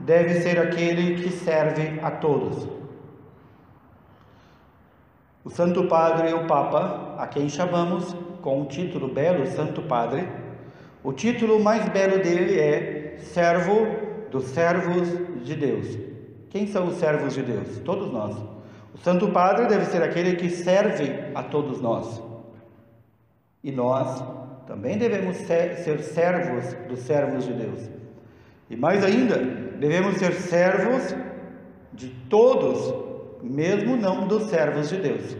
deve 0.00 0.40
ser 0.40 0.58
aquele 0.58 1.22
que 1.22 1.30
serve 1.30 2.00
a 2.02 2.10
todos. 2.10 2.68
O 5.44 5.50
Santo 5.50 5.86
Padre, 5.88 6.32
o 6.32 6.46
Papa, 6.46 7.16
a 7.18 7.26
quem 7.26 7.48
chamamos 7.50 8.16
com 8.40 8.62
o 8.62 8.66
título 8.66 9.08
belo 9.08 9.46
Santo 9.46 9.82
Padre, 9.82 10.26
o 11.04 11.12
título 11.12 11.60
mais 11.60 11.86
belo 11.90 12.22
dele 12.22 12.58
é 12.58 13.16
Servo 13.18 13.86
dos 14.30 14.46
Servos 14.46 15.06
de 15.44 15.54
Deus. 15.54 15.98
Quem 16.48 16.66
são 16.66 16.86
os 16.88 16.94
servos 16.94 17.34
de 17.34 17.42
Deus? 17.42 17.78
Todos 17.84 18.10
nós. 18.10 18.34
O 18.94 18.98
Santo 18.98 19.28
Padre 19.28 19.66
deve 19.66 19.84
ser 19.84 20.02
aquele 20.02 20.36
que 20.36 20.48
serve 20.48 21.30
a 21.34 21.42
todos 21.42 21.82
nós. 21.82 22.22
E 23.62 23.70
nós 23.70 24.24
também 24.66 24.96
devemos 24.96 25.36
ser, 25.36 25.76
ser 25.76 26.00
servos 26.00 26.72
dos 26.88 27.00
servos 27.00 27.44
de 27.44 27.52
Deus. 27.52 27.90
E 28.70 28.76
mais 28.76 29.04
ainda, 29.04 29.36
devemos 29.78 30.16
ser 30.16 30.32
servos 30.32 31.14
de 31.92 32.08
todos, 32.30 32.94
mesmo 33.42 33.94
não 33.94 34.26
dos 34.26 34.44
servos 34.44 34.88
de 34.88 34.96
Deus. 34.96 35.36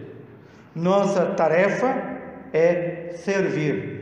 Nossa 0.74 1.24
tarefa 1.26 2.18
é 2.52 3.12
servir. 3.14 3.93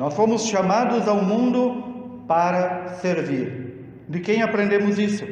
Nós 0.00 0.14
fomos 0.14 0.46
chamados 0.46 1.06
ao 1.06 1.22
mundo 1.22 2.22
para 2.26 2.88
servir. 3.02 3.84
De 4.08 4.18
quem 4.18 4.40
aprendemos 4.40 4.98
isso? 4.98 5.26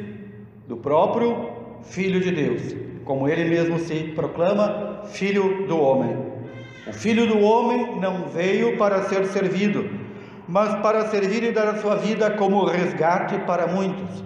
Do 0.67 0.77
próprio 0.77 1.49
Filho 1.81 2.19
de 2.21 2.29
Deus, 2.29 2.75
como 3.03 3.27
ele 3.27 3.49
mesmo 3.49 3.79
se 3.79 4.11
proclama, 4.13 5.01
Filho 5.05 5.65
do 5.65 5.75
Homem. 5.81 6.15
O 6.85 6.93
Filho 6.93 7.25
do 7.25 7.39
Homem 7.39 7.99
não 7.99 8.27
veio 8.27 8.77
para 8.77 9.01
ser 9.05 9.25
servido, 9.25 9.89
mas 10.47 10.75
para 10.83 11.07
servir 11.07 11.41
e 11.41 11.51
dar 11.51 11.69
a 11.69 11.77
sua 11.79 11.95
vida 11.95 12.29
como 12.29 12.63
resgate 12.63 13.39
para 13.47 13.65
muitos. 13.65 14.23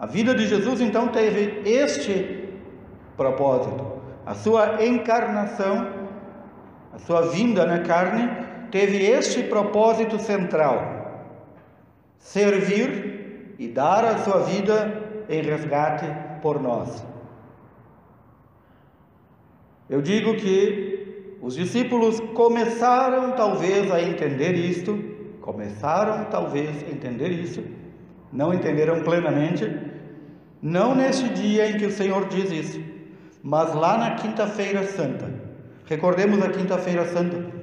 A 0.00 0.06
vida 0.06 0.34
de 0.34 0.48
Jesus 0.48 0.80
então 0.80 1.06
teve 1.06 1.62
este 1.64 2.48
propósito. 3.16 4.02
A 4.26 4.34
sua 4.34 4.84
encarnação, 4.84 5.86
a 6.92 6.98
sua 6.98 7.20
vinda 7.28 7.64
na 7.64 7.78
carne, 7.78 8.52
teve 8.74 9.06
este 9.06 9.44
propósito 9.44 10.18
central: 10.18 10.80
servir 12.18 13.54
e 13.56 13.68
dar 13.68 14.04
a 14.04 14.18
sua 14.18 14.40
vida 14.40 15.24
em 15.28 15.40
resgate 15.42 16.06
por 16.42 16.60
nós. 16.60 17.06
Eu 19.88 20.02
digo 20.02 20.34
que 20.34 21.36
os 21.40 21.54
discípulos 21.54 22.18
começaram 22.34 23.30
talvez 23.36 23.92
a 23.92 24.02
entender 24.02 24.54
isto, 24.54 24.98
começaram 25.40 26.24
talvez 26.24 26.82
a 26.82 26.90
entender 26.90 27.28
isso, 27.28 27.62
não 28.32 28.52
entenderam 28.52 29.04
plenamente, 29.04 29.70
não 30.60 30.96
neste 30.96 31.28
dia 31.28 31.70
em 31.70 31.76
que 31.76 31.86
o 31.86 31.92
Senhor 31.92 32.26
diz 32.26 32.50
isso, 32.50 32.82
mas 33.40 33.72
lá 33.72 33.96
na 33.96 34.16
Quinta-feira 34.16 34.82
Santa. 34.82 35.32
Recordemos 35.86 36.42
a 36.42 36.48
Quinta-feira 36.48 37.04
Santa. 37.04 37.53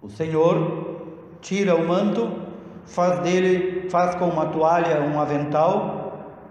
O 0.00 0.08
Senhor 0.08 1.16
tira 1.40 1.74
o 1.74 1.86
manto, 1.86 2.30
faz 2.84 3.20
dele, 3.20 3.88
faz 3.90 4.14
com 4.14 4.26
uma 4.26 4.46
toalha 4.46 5.02
um 5.02 5.20
avental, 5.20 6.44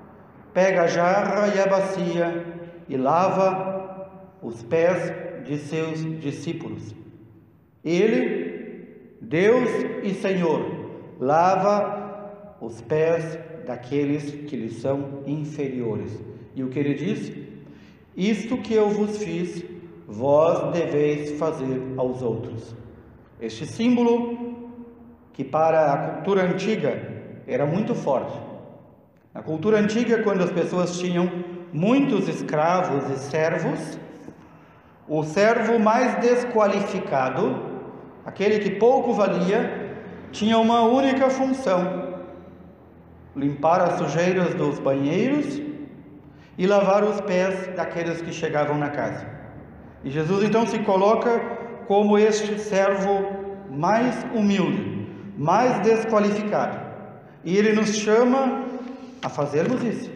pega 0.54 0.84
a 0.84 0.88
jarra 0.88 1.56
e 1.56 1.60
a 1.60 1.68
bacia 1.68 2.46
e 2.90 2.98
lava 2.98 4.10
os 4.42 4.64
pés 4.64 5.14
de 5.46 5.58
seus 5.58 6.00
discípulos. 6.20 6.94
Ele, 7.84 9.18
Deus 9.22 9.70
e 10.04 10.14
Senhor, 10.14 10.62
lava 11.20 12.56
os 12.60 12.82
pés 12.82 13.40
daqueles 13.66 14.32
que 14.50 14.56
lhe 14.56 14.70
são 14.70 15.24
inferiores. 15.26 16.20
E 16.56 16.64
o 16.64 16.70
que 16.70 16.80
ele 16.80 16.96
diz? 16.96 17.32
Isto 18.16 18.58
que 18.58 18.74
eu 18.74 18.90
vos 18.90 19.18
fiz, 19.18 19.64
vós 20.08 20.74
deveis 20.74 21.38
fazer 21.38 21.94
aos 21.98 22.22
outros. 22.22 22.76
Este 23.40 23.66
símbolo, 23.68 24.38
que 25.34 25.44
para 25.44 25.94
a 25.94 25.98
cultura 25.98 26.44
antiga 26.44 27.00
era 27.46 27.66
muito 27.66 27.94
forte. 27.94 28.38
Na 29.34 29.44
cultura 29.44 29.78
antiga, 29.78 30.24
quando 30.24 30.44
as 30.44 30.52
pessoas 30.52 30.98
tinham 30.98 31.30
muitos 31.72 32.28
escravos 32.28 33.10
e 33.12 33.20
servos, 33.20 34.00
o 35.08 35.24
servo 35.24 35.78
mais 35.78 36.16
desqualificado, 36.20 37.64
aquele 38.26 38.60
que 38.60 38.72
pouco 38.72 39.14
valia, 39.14 39.96
tinha 40.32 40.58
uma 40.58 40.82
única 40.82 41.30
função: 41.30 42.16
limpar 43.36 43.82
as 43.82 44.00
sujeiras 44.00 44.56
dos 44.56 44.80
banheiros 44.80 45.62
e 46.58 46.66
lavar 46.66 47.04
os 47.04 47.22
pés 47.22 47.68
daqueles 47.76 48.22
que 48.22 48.34
chegavam 48.34 48.78
na 48.78 48.90
casa. 48.90 49.28
E 50.04 50.10
Jesus 50.10 50.44
então 50.44 50.66
se 50.66 50.80
coloca 50.80 51.57
como 51.88 52.18
este 52.18 52.60
servo 52.60 53.26
mais 53.72 54.26
humilde, 54.34 55.08
mais 55.38 55.80
desqualificado. 55.80 56.80
E 57.44 57.58
ele 57.58 57.74
nos 57.74 57.96
chama 57.96 58.66
a 59.22 59.30
fazermos 59.30 59.82
isso. 59.84 60.12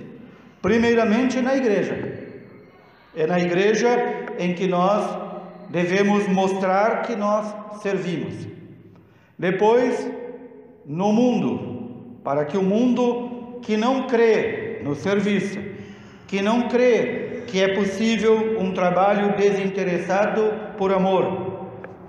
Primeiramente 0.62 1.42
na 1.42 1.56
igreja. 1.56 2.20
É 3.16 3.26
na 3.26 3.40
igreja 3.40 3.90
em 4.38 4.54
que 4.54 4.68
nós 4.68 5.18
devemos 5.70 6.28
mostrar 6.28 7.04
que 7.04 7.16
nós 7.16 7.54
servimos. 7.82 8.48
Depois, 9.38 10.10
no 10.86 11.12
mundo, 11.12 12.20
para 12.24 12.46
que 12.46 12.58
o 12.58 12.64
mundo 12.64 13.60
que 13.62 13.78
não 13.78 14.08
crê 14.08 14.82
no 14.84 14.96
serviço, 14.96 15.60
que 16.28 16.42
não 16.42 16.68
crê 16.68 17.44
que 17.48 17.62
é 17.62 17.74
possível 17.76 18.60
um 18.60 18.72
trabalho 18.72 19.36
desinteressado 19.36 20.54
por 20.78 20.94
amor, 20.94 21.51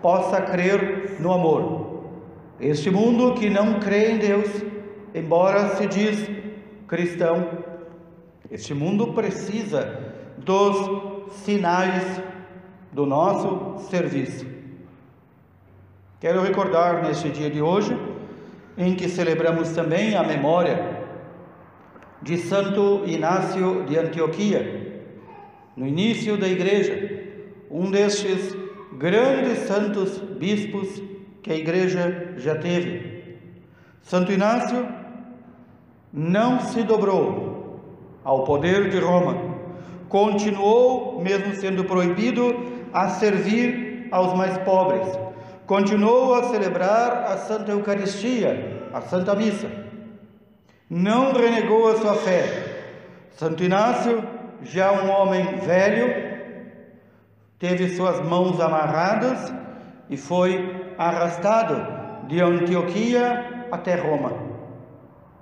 possa 0.02 0.42
crer 0.42 1.16
no 1.20 1.32
amor. 1.32 2.02
Este 2.60 2.90
mundo 2.90 3.34
que 3.34 3.48
não 3.48 3.80
crê 3.80 4.10
em 4.10 4.18
Deus, 4.18 4.48
embora 5.14 5.76
se 5.76 5.86
diz 5.86 6.28
cristão, 6.86 7.48
este 8.50 8.74
mundo 8.74 9.14
precisa 9.14 9.98
dos 10.36 11.32
sinais 11.44 12.20
do 12.92 13.06
nosso 13.06 13.88
serviço. 13.88 14.46
Quero 16.20 16.42
recordar 16.42 17.02
neste 17.02 17.30
dia 17.30 17.48
de 17.48 17.62
hoje 17.62 17.96
em 18.76 18.94
que 18.94 19.08
celebramos 19.08 19.70
também 19.70 20.14
a 20.14 20.22
memória 20.22 21.02
de 22.20 22.36
Santo 22.38 23.02
Inácio 23.06 23.84
de 23.84 23.98
Antioquia, 23.98 25.02
no 25.76 25.86
início 25.86 26.36
da 26.36 26.46
igreja, 26.46 27.24
um 27.70 27.90
destes 27.90 28.61
grandes 29.02 29.58
santos 29.66 30.16
bispos 30.18 31.02
que 31.42 31.52
a 31.52 31.56
igreja 31.56 32.34
já 32.36 32.54
teve. 32.54 33.36
Santo 34.00 34.30
Inácio 34.30 34.86
não 36.12 36.60
se 36.60 36.84
dobrou 36.84 37.80
ao 38.22 38.44
poder 38.44 38.88
de 38.90 38.98
Roma, 38.98 39.56
continuou, 40.08 41.20
mesmo 41.20 41.52
sendo 41.56 41.82
proibido, 41.84 42.54
a 42.92 43.08
servir 43.08 44.06
aos 44.12 44.32
mais 44.34 44.56
pobres 44.58 45.08
continuou 45.66 46.34
a 46.34 46.44
celebrar 46.50 47.24
a 47.24 47.38
Santa 47.38 47.72
Eucaristia, 47.72 48.88
a 48.92 49.00
Santa 49.00 49.34
Missa. 49.34 49.70
Não 50.90 51.32
renegou 51.32 51.88
a 51.88 51.96
sua 51.96 52.14
fé. 52.14 52.44
Santo 53.30 53.64
Inácio, 53.64 54.22
já 54.62 54.92
um 54.92 55.10
homem 55.10 55.56
velho, 55.60 56.31
teve 57.62 57.90
suas 57.90 58.20
mãos 58.20 58.60
amarradas 58.60 59.54
e 60.10 60.16
foi 60.16 60.94
arrastado 60.98 62.26
de 62.26 62.42
Antioquia 62.42 63.68
até 63.70 63.94
Roma, 63.94 64.32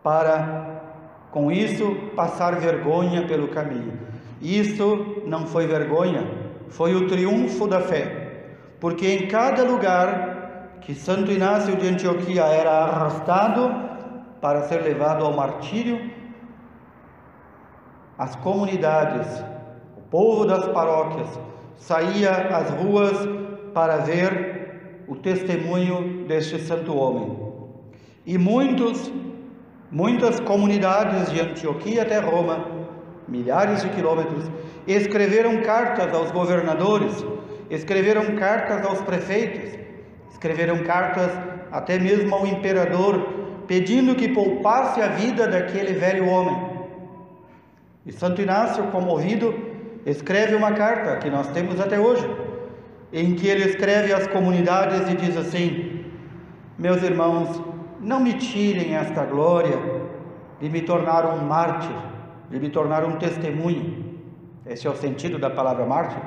para 0.02 0.82
com 1.30 1.50
isso 1.50 1.96
passar 2.14 2.56
vergonha 2.56 3.26
pelo 3.26 3.48
caminho. 3.48 3.98
Isso 4.38 5.22
não 5.24 5.46
foi 5.46 5.66
vergonha, 5.66 6.30
foi 6.68 6.94
o 6.94 7.08
triunfo 7.08 7.66
da 7.66 7.80
fé 7.80 8.20
porque 8.78 9.06
em 9.06 9.26
cada 9.26 9.64
lugar 9.64 10.76
que 10.82 10.94
Santo 10.94 11.32
Inácio 11.32 11.74
de 11.76 11.88
Antioquia 11.88 12.42
era 12.42 12.70
arrastado 12.70 13.70
para 14.42 14.64
ser 14.64 14.82
levado 14.82 15.24
ao 15.24 15.32
martírio, 15.32 16.10
as 18.18 18.36
comunidades, 18.36 19.42
o 19.96 20.02
povo 20.10 20.44
das 20.44 20.68
paróquias 20.68 21.49
saía 21.80 22.30
às 22.56 22.70
ruas 22.70 23.28
para 23.74 23.96
ver 23.96 25.02
o 25.08 25.16
testemunho 25.16 26.24
deste 26.28 26.60
santo 26.60 26.96
homem. 26.96 27.36
E 28.24 28.38
muitos, 28.38 29.12
muitas 29.90 30.38
comunidades 30.38 31.32
de 31.32 31.40
Antioquia 31.40 32.02
até 32.02 32.20
Roma, 32.20 32.64
milhares 33.26 33.82
de 33.82 33.88
quilômetros, 33.88 34.48
escreveram 34.86 35.62
cartas 35.62 36.14
aos 36.14 36.30
governadores 36.30 37.24
escreveram 37.70 38.34
cartas 38.34 38.84
aos 38.84 39.00
prefeitos, 39.00 39.78
escreveram 40.32 40.82
cartas 40.82 41.30
até 41.70 41.98
mesmo 41.98 42.34
ao 42.34 42.46
imperador, 42.46 43.64
pedindo 43.68 44.16
que 44.16 44.28
poupasse 44.28 45.00
a 45.00 45.06
vida 45.06 45.46
daquele 45.46 45.92
velho 45.92 46.28
homem. 46.28 46.68
E 48.04 48.12
Santo 48.12 48.42
Inácio, 48.42 48.82
comovido, 48.88 49.54
escreve 50.06 50.54
uma 50.54 50.72
carta 50.72 51.16
que 51.16 51.30
nós 51.30 51.48
temos 51.48 51.80
até 51.80 51.98
hoje, 51.98 52.28
em 53.12 53.34
que 53.34 53.46
ele 53.46 53.64
escreve 53.64 54.12
às 54.12 54.26
comunidades 54.26 55.08
e 55.10 55.16
diz 55.16 55.36
assim: 55.36 56.04
Meus 56.78 57.02
irmãos, 57.02 57.60
não 58.00 58.20
me 58.20 58.34
tirem 58.34 58.94
esta 58.94 59.24
glória 59.24 59.78
de 60.60 60.68
me 60.68 60.82
tornar 60.82 61.26
um 61.26 61.44
mártir, 61.44 61.96
de 62.50 62.58
me 62.58 62.70
tornar 62.70 63.04
um 63.04 63.16
testemunho. 63.16 64.18
Esse 64.66 64.86
é 64.86 64.90
o 64.90 64.96
sentido 64.96 65.38
da 65.38 65.50
palavra 65.50 65.84
mártir. 65.84 66.22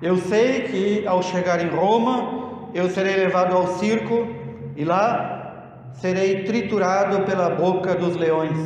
Eu 0.00 0.16
sei 0.16 0.62
que 0.62 1.06
ao 1.06 1.22
chegar 1.22 1.62
em 1.62 1.68
Roma, 1.68 2.70
eu 2.72 2.88
serei 2.88 3.16
levado 3.16 3.54
ao 3.54 3.66
circo 3.78 4.26
e 4.76 4.84
lá 4.84 5.90
serei 5.92 6.44
triturado 6.44 7.22
pela 7.24 7.50
boca 7.50 7.94
dos 7.94 8.16
leões. 8.16 8.58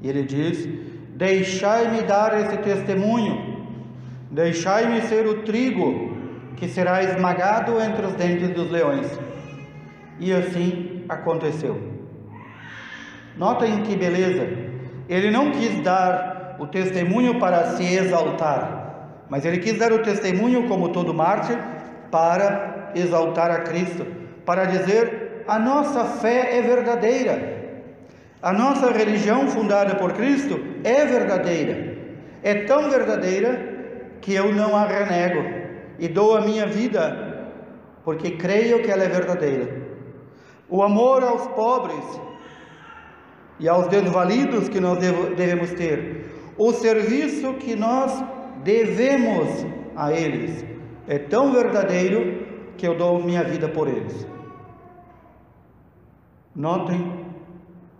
E 0.00 0.08
ele 0.08 0.22
diz: 0.22 0.68
Deixai-me 1.20 2.00
dar 2.04 2.40
esse 2.40 2.56
testemunho, 2.56 3.66
deixai-me 4.30 5.02
ser 5.02 5.26
o 5.26 5.42
trigo 5.42 6.16
que 6.56 6.66
será 6.66 7.02
esmagado 7.02 7.78
entre 7.78 8.06
os 8.06 8.14
dentes 8.14 8.48
dos 8.54 8.70
leões. 8.70 9.06
E 10.18 10.32
assim 10.32 11.04
aconteceu. 11.10 11.78
Notem 13.36 13.82
que 13.82 13.94
beleza! 13.96 14.48
Ele 15.10 15.30
não 15.30 15.50
quis 15.50 15.82
dar 15.82 16.56
o 16.58 16.66
testemunho 16.66 17.38
para 17.38 17.72
se 17.72 17.84
exaltar, 17.84 19.26
mas 19.28 19.44
ele 19.44 19.58
quis 19.58 19.78
dar 19.78 19.92
o 19.92 20.02
testemunho, 20.02 20.68
como 20.68 20.88
todo 20.88 21.12
mártir, 21.12 21.58
para 22.10 22.92
exaltar 22.94 23.50
a 23.50 23.58
Cristo, 23.60 24.06
para 24.46 24.64
dizer: 24.64 25.44
a 25.46 25.58
nossa 25.58 26.02
fé 26.02 26.56
é 26.56 26.62
verdadeira, 26.62 27.59
a 28.42 28.52
nossa 28.52 28.90
religião 28.90 29.48
fundada 29.48 29.94
por 29.96 30.12
Cristo 30.12 30.58
é 30.82 31.04
verdadeira. 31.04 31.98
É 32.42 32.64
tão 32.64 32.88
verdadeira 32.88 34.16
que 34.20 34.34
eu 34.34 34.52
não 34.52 34.74
a 34.74 34.86
renego 34.86 35.42
e 35.98 36.08
dou 36.08 36.36
a 36.36 36.40
minha 36.40 36.66
vida 36.66 37.30
porque 38.04 38.32
creio 38.32 38.82
que 38.82 38.90
ela 38.90 39.04
é 39.04 39.08
verdadeira. 39.08 39.88
O 40.68 40.82
amor 40.82 41.22
aos 41.22 41.46
pobres 41.48 42.20
e 43.58 43.68
aos 43.68 43.88
desvalidos 43.88 44.68
que 44.68 44.80
nós 44.80 44.98
devemos 44.98 45.72
ter, 45.72 46.24
o 46.56 46.72
serviço 46.72 47.54
que 47.54 47.76
nós 47.76 48.24
devemos 48.62 49.66
a 49.94 50.12
eles, 50.12 50.64
é 51.06 51.18
tão 51.18 51.52
verdadeiro 51.52 52.72
que 52.76 52.86
eu 52.86 52.96
dou 52.96 53.22
minha 53.22 53.44
vida 53.44 53.68
por 53.68 53.86
eles. 53.88 54.26
Notem 56.54 57.19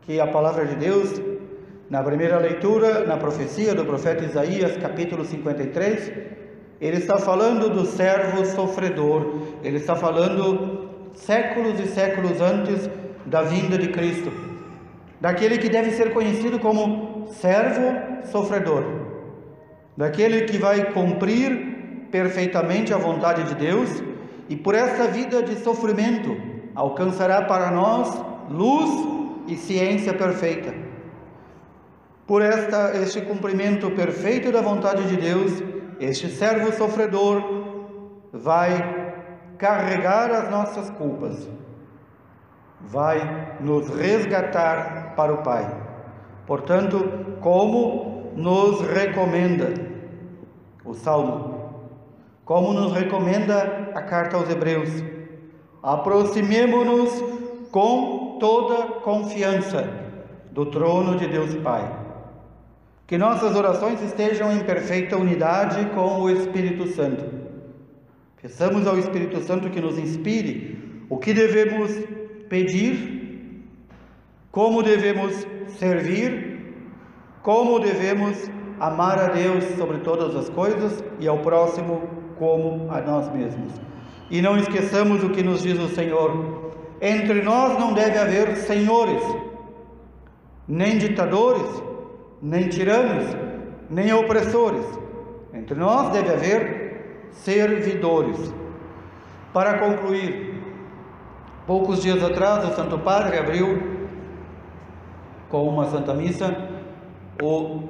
que 0.02 0.20
a 0.20 0.26
palavra 0.26 0.64
de 0.64 0.76
Deus, 0.76 1.20
na 1.88 2.02
primeira 2.02 2.38
leitura, 2.38 3.06
na 3.06 3.16
profecia 3.16 3.74
do 3.74 3.84
profeta 3.84 4.24
Isaías, 4.24 4.76
capítulo 4.76 5.24
53, 5.24 6.12
ele 6.80 6.96
está 6.96 7.18
falando 7.18 7.68
do 7.68 7.84
servo 7.84 8.44
sofredor, 8.46 9.42
ele 9.62 9.76
está 9.76 9.94
falando 9.94 10.88
séculos 11.14 11.78
e 11.78 11.86
séculos 11.86 12.40
antes 12.40 12.88
da 13.26 13.42
vinda 13.42 13.76
de 13.76 13.88
Cristo, 13.88 14.32
daquele 15.20 15.58
que 15.58 15.68
deve 15.68 15.90
ser 15.90 16.12
conhecido 16.12 16.58
como 16.58 17.28
servo 17.28 18.24
sofredor, 18.24 18.84
daquele 19.96 20.42
que 20.42 20.56
vai 20.56 20.92
cumprir 20.92 22.08
perfeitamente 22.10 22.94
a 22.94 22.98
vontade 22.98 23.44
de 23.44 23.54
Deus 23.54 24.02
e 24.48 24.56
por 24.56 24.74
essa 24.74 25.06
vida 25.06 25.42
de 25.42 25.56
sofrimento 25.56 26.36
alcançará 26.74 27.42
para 27.42 27.70
nós 27.70 28.12
luz 28.50 29.19
e 29.50 29.56
ciência 29.56 30.14
perfeita. 30.14 30.72
Por 32.26 32.40
esta, 32.40 32.96
este 32.96 33.20
cumprimento 33.22 33.90
perfeito 33.90 34.52
da 34.52 34.62
vontade 34.62 35.08
de 35.08 35.16
Deus, 35.16 35.60
este 35.98 36.28
servo 36.28 36.72
sofredor 36.72 37.42
vai 38.32 39.18
carregar 39.58 40.30
as 40.30 40.48
nossas 40.48 40.88
culpas, 40.90 41.48
vai 42.80 43.56
nos 43.60 43.88
resgatar 43.88 45.14
para 45.16 45.34
o 45.34 45.42
Pai. 45.42 45.68
Portanto, 46.46 47.36
como 47.40 48.32
nos 48.36 48.80
recomenda 48.82 49.74
o 50.84 50.94
Salmo, 50.94 51.74
como 52.44 52.72
nos 52.72 52.92
recomenda 52.92 53.90
a 53.94 54.02
carta 54.02 54.36
aos 54.36 54.48
Hebreus, 54.48 54.90
aproximemo-nos 55.82 57.10
com 57.72 58.19
toda 58.40 59.00
confiança 59.00 59.88
do 60.50 60.66
trono 60.66 61.16
de 61.16 61.28
Deus 61.28 61.54
Pai. 61.56 62.00
Que 63.06 63.16
nossas 63.16 63.54
orações 63.54 64.02
estejam 64.02 64.52
em 64.52 64.60
perfeita 64.60 65.16
unidade 65.16 65.84
com 65.94 66.22
o 66.22 66.30
Espírito 66.30 66.86
Santo. 66.88 67.24
Peçamos 68.40 68.86
ao 68.86 68.98
Espírito 68.98 69.40
Santo 69.42 69.70
que 69.70 69.80
nos 69.80 69.98
inspire 69.98 71.04
o 71.08 71.18
que 71.18 71.34
devemos 71.34 71.92
pedir, 72.48 73.66
como 74.50 74.82
devemos 74.82 75.46
servir, 75.78 76.74
como 77.42 77.78
devemos 77.78 78.50
amar 78.78 79.18
a 79.18 79.28
Deus 79.28 79.64
sobre 79.76 79.98
todas 79.98 80.34
as 80.34 80.48
coisas 80.48 81.04
e 81.18 81.28
ao 81.28 81.38
próximo 81.38 82.02
como 82.38 82.90
a 82.90 83.00
nós 83.00 83.30
mesmos. 83.32 83.72
E 84.30 84.40
não 84.40 84.56
esqueçamos 84.56 85.22
o 85.22 85.30
que 85.30 85.42
nos 85.42 85.62
diz 85.62 85.78
o 85.78 85.88
Senhor: 85.88 86.72
entre 87.00 87.42
nós 87.42 87.78
não 87.78 87.94
deve 87.94 88.18
haver 88.18 88.56
senhores, 88.56 89.22
nem 90.68 90.98
ditadores, 90.98 91.82
nem 92.42 92.68
tiranos, 92.68 93.24
nem 93.88 94.12
opressores. 94.12 94.84
Entre 95.52 95.74
nós 95.74 96.12
deve 96.12 96.30
haver 96.30 97.26
servidores. 97.32 98.52
Para 99.52 99.78
concluir, 99.78 100.62
poucos 101.66 102.02
dias 102.02 102.22
atrás 102.22 102.68
o 102.68 102.74
Santo 102.74 102.98
Padre 102.98 103.38
abriu 103.38 103.82
com 105.48 105.68
uma 105.68 105.86
Santa 105.86 106.14
Missa 106.14 106.68
o 107.42 107.80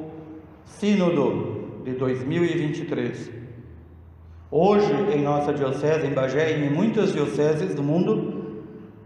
Sínodo 0.64 1.83
de 1.85 1.92
2023. 1.92 3.31
Hoje, 4.51 4.92
em 5.14 5.23
nossa 5.23 5.53
diocese, 5.53 6.07
em 6.07 6.12
Bagé 6.12 6.59
e 6.59 6.66
em 6.66 6.70
muitas 6.70 7.12
dioceses 7.12 7.75
do 7.75 7.83
mundo, 7.83 8.39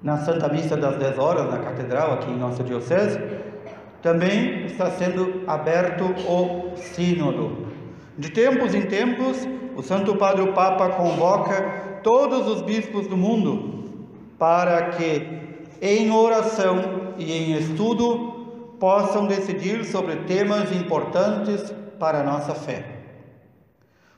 na 0.04 0.18
Santa 0.18 0.48
Missa 0.48 0.76
das 0.76 0.96
10 0.98 1.18
horas, 1.18 1.50
na 1.50 1.58
Catedral, 1.60 2.12
aqui 2.12 2.30
em 2.30 2.36
nossa 2.36 2.62
Diocese, 2.62 3.18
também 4.02 4.66
está 4.66 4.90
sendo 4.90 5.42
aberto 5.46 6.04
o 6.28 6.76
Sínodo. 6.76 7.68
De 8.18 8.30
tempos 8.30 8.74
em 8.74 8.82
tempos, 8.82 9.48
o 9.74 9.82
Santo 9.82 10.14
Padre 10.16 10.42
o 10.42 10.52
Papa 10.52 10.90
convoca 10.90 12.00
todos 12.02 12.46
os 12.46 12.60
bispos 12.60 13.06
do 13.06 13.16
mundo 13.16 13.82
para 14.38 14.90
que, 14.90 15.66
em 15.80 16.10
oração 16.10 17.14
e 17.16 17.32
em 17.32 17.56
estudo, 17.56 18.76
possam 18.78 19.26
decidir 19.26 19.86
sobre 19.86 20.16
temas 20.26 20.70
importantes 20.70 21.74
para 21.98 22.20
a 22.20 22.22
nossa 22.22 22.54
fé. 22.54 22.84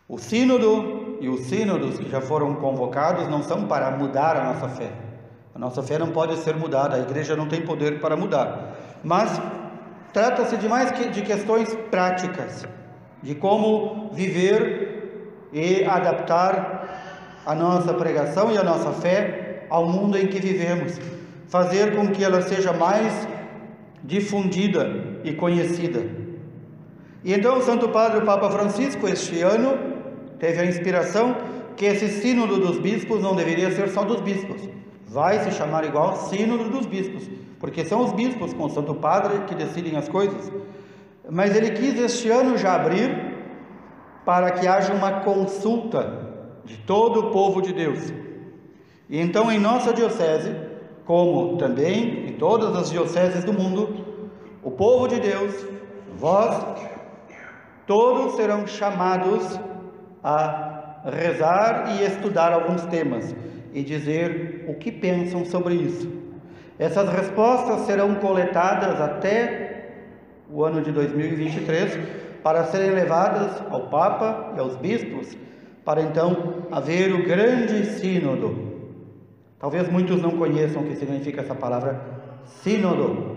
O 0.09 0.19
Sínodo 0.19 1.19
e 1.21 1.29
os 1.29 1.43
sínodos 1.43 1.97
que 1.99 2.11
já 2.11 2.21
foram 2.21 2.57
convocados 2.57 3.29
não 3.29 3.41
são 3.43 3.67
para 3.67 3.93
mudar 3.93 4.37
a 4.37 4.45
nossa 4.53 4.69
fé, 4.69 4.91
a 5.57 5.59
nossa 5.59 5.83
fé 5.83 5.99
não 5.99 6.09
pode 6.09 6.37
ser 6.41 6.55
mudada, 6.55 6.97
a 6.97 6.99
igreja 6.99 7.35
não 7.35 7.49
tem 7.49 7.63
poder 7.63 7.99
para 7.99 8.15
mudar. 8.15 8.77
Mas 9.03 9.41
trata-se 10.13 10.59
de 10.59 10.69
mais 10.69 10.91
que 10.91 11.09
de 11.09 11.23
questões 11.23 11.75
práticas, 11.91 12.67
de 13.23 13.35
como 13.35 14.11
viver 14.13 15.49
e 15.55 15.83
adaptar 15.83 17.41
a 17.47 17.55
nossa 17.55 17.95
pregação 17.95 18.53
e 18.53 18.59
a 18.59 18.63
nossa 18.63 18.93
fé 18.93 19.65
ao 19.71 19.89
mundo 19.89 20.19
em 20.19 20.27
que 20.27 20.39
vivemos, 20.39 21.01
fazer 21.49 21.97
com 21.97 22.09
que 22.09 22.23
ela 22.23 22.43
seja 22.43 22.75
mais 22.75 23.27
difundida 24.05 24.91
e 25.25 25.33
conhecida. 25.33 26.03
E 27.25 27.33
então 27.33 27.57
o 27.57 27.63
Santo 27.63 27.89
Padre 27.89 28.19
o 28.19 28.27
Papa 28.27 28.51
Francisco 28.51 29.09
este 29.09 29.41
ano 29.41 29.79
teve 30.39 30.61
a 30.61 30.67
inspiração 30.67 31.35
que 31.79 31.87
esse 31.87 32.09
sínodo 32.09 32.59
dos 32.59 32.79
bispos 32.79 33.23
não 33.23 33.35
deveria 33.35 33.71
ser 33.71 33.89
só 33.89 34.05
dos 34.05 34.21
bispos, 34.21 34.77
vai 35.17 35.39
se 35.41 35.51
chamar 35.53 35.83
igual 35.87 36.15
Sínodo 36.15 36.69
dos 36.69 36.85
Bispos, 36.85 37.27
porque 37.59 37.87
são 37.87 38.05
os 38.05 38.13
bispos 38.13 38.53
com 38.53 38.65
o 38.65 38.69
Santo 38.69 38.95
Padre 38.95 39.45
que 39.47 39.55
decidem 39.55 39.97
as 39.97 40.11
coisas. 40.11 40.53
Mas 41.31 41.57
ele 41.57 41.71
quis 41.71 41.99
este 41.99 42.29
ano 42.29 42.59
já 42.59 42.75
abrir 42.75 43.09
para 44.27 44.51
que 44.51 44.69
haja 44.69 44.93
uma 44.93 45.21
consulta 45.21 46.03
de 46.67 46.77
todo 46.77 47.21
o 47.21 47.31
povo 47.31 47.63
de 47.63 47.73
Deus. 47.73 48.13
E 49.09 49.19
então 49.19 49.51
em 49.51 49.59
nossa 49.59 49.91
diocese, 49.91 50.55
como 51.07 51.57
também 51.57 52.29
em 52.29 52.33
todas 52.35 52.77
as 52.77 52.91
dioceses 52.91 53.43
do 53.43 53.55
mundo, 53.55 53.83
o 54.63 54.71
povo 54.71 55.09
de 55.09 55.19
Deus, 55.19 55.67
vós, 56.19 56.63
todos 57.87 58.35
serão 58.35 58.67
chamados 58.67 59.59
a 60.23 61.01
rezar 61.07 61.95
e 61.95 62.05
estudar 62.05 62.53
alguns 62.53 62.85
temas 62.85 63.35
e 63.73 63.83
dizer 63.83 64.56
o 64.67 64.75
que 64.75 64.91
pensam 64.91 65.45
sobre 65.45 65.75
isso. 65.75 66.09
Essas 66.79 67.09
respostas 67.09 67.87
serão 67.87 68.17
coletadas 68.17 69.01
até 69.01 69.67
o 70.51 70.63
ano 70.65 70.83
de 70.83 70.93
2023 70.93 71.99
para 72.43 72.65
serem 72.65 72.91
levadas 72.91 73.63
ao 73.71 73.89
Papa 73.89 74.53
e 74.55 74.61
aos 74.61 74.77
bispos, 74.77 75.37
para 75.85 76.03
então 76.03 76.67
haver 76.71 77.13
o 77.15 77.25
grande 77.25 77.85
sínodo. 77.87 78.75
Talvez 79.59 79.89
muitos 79.89 80.21
não 80.21 80.33
conheçam 80.33 80.83
o 80.83 80.87
que 80.87 80.97
significa 80.97 81.41
essa 81.41 81.55
palavra 81.55 82.01
sínodo. 82.45 83.37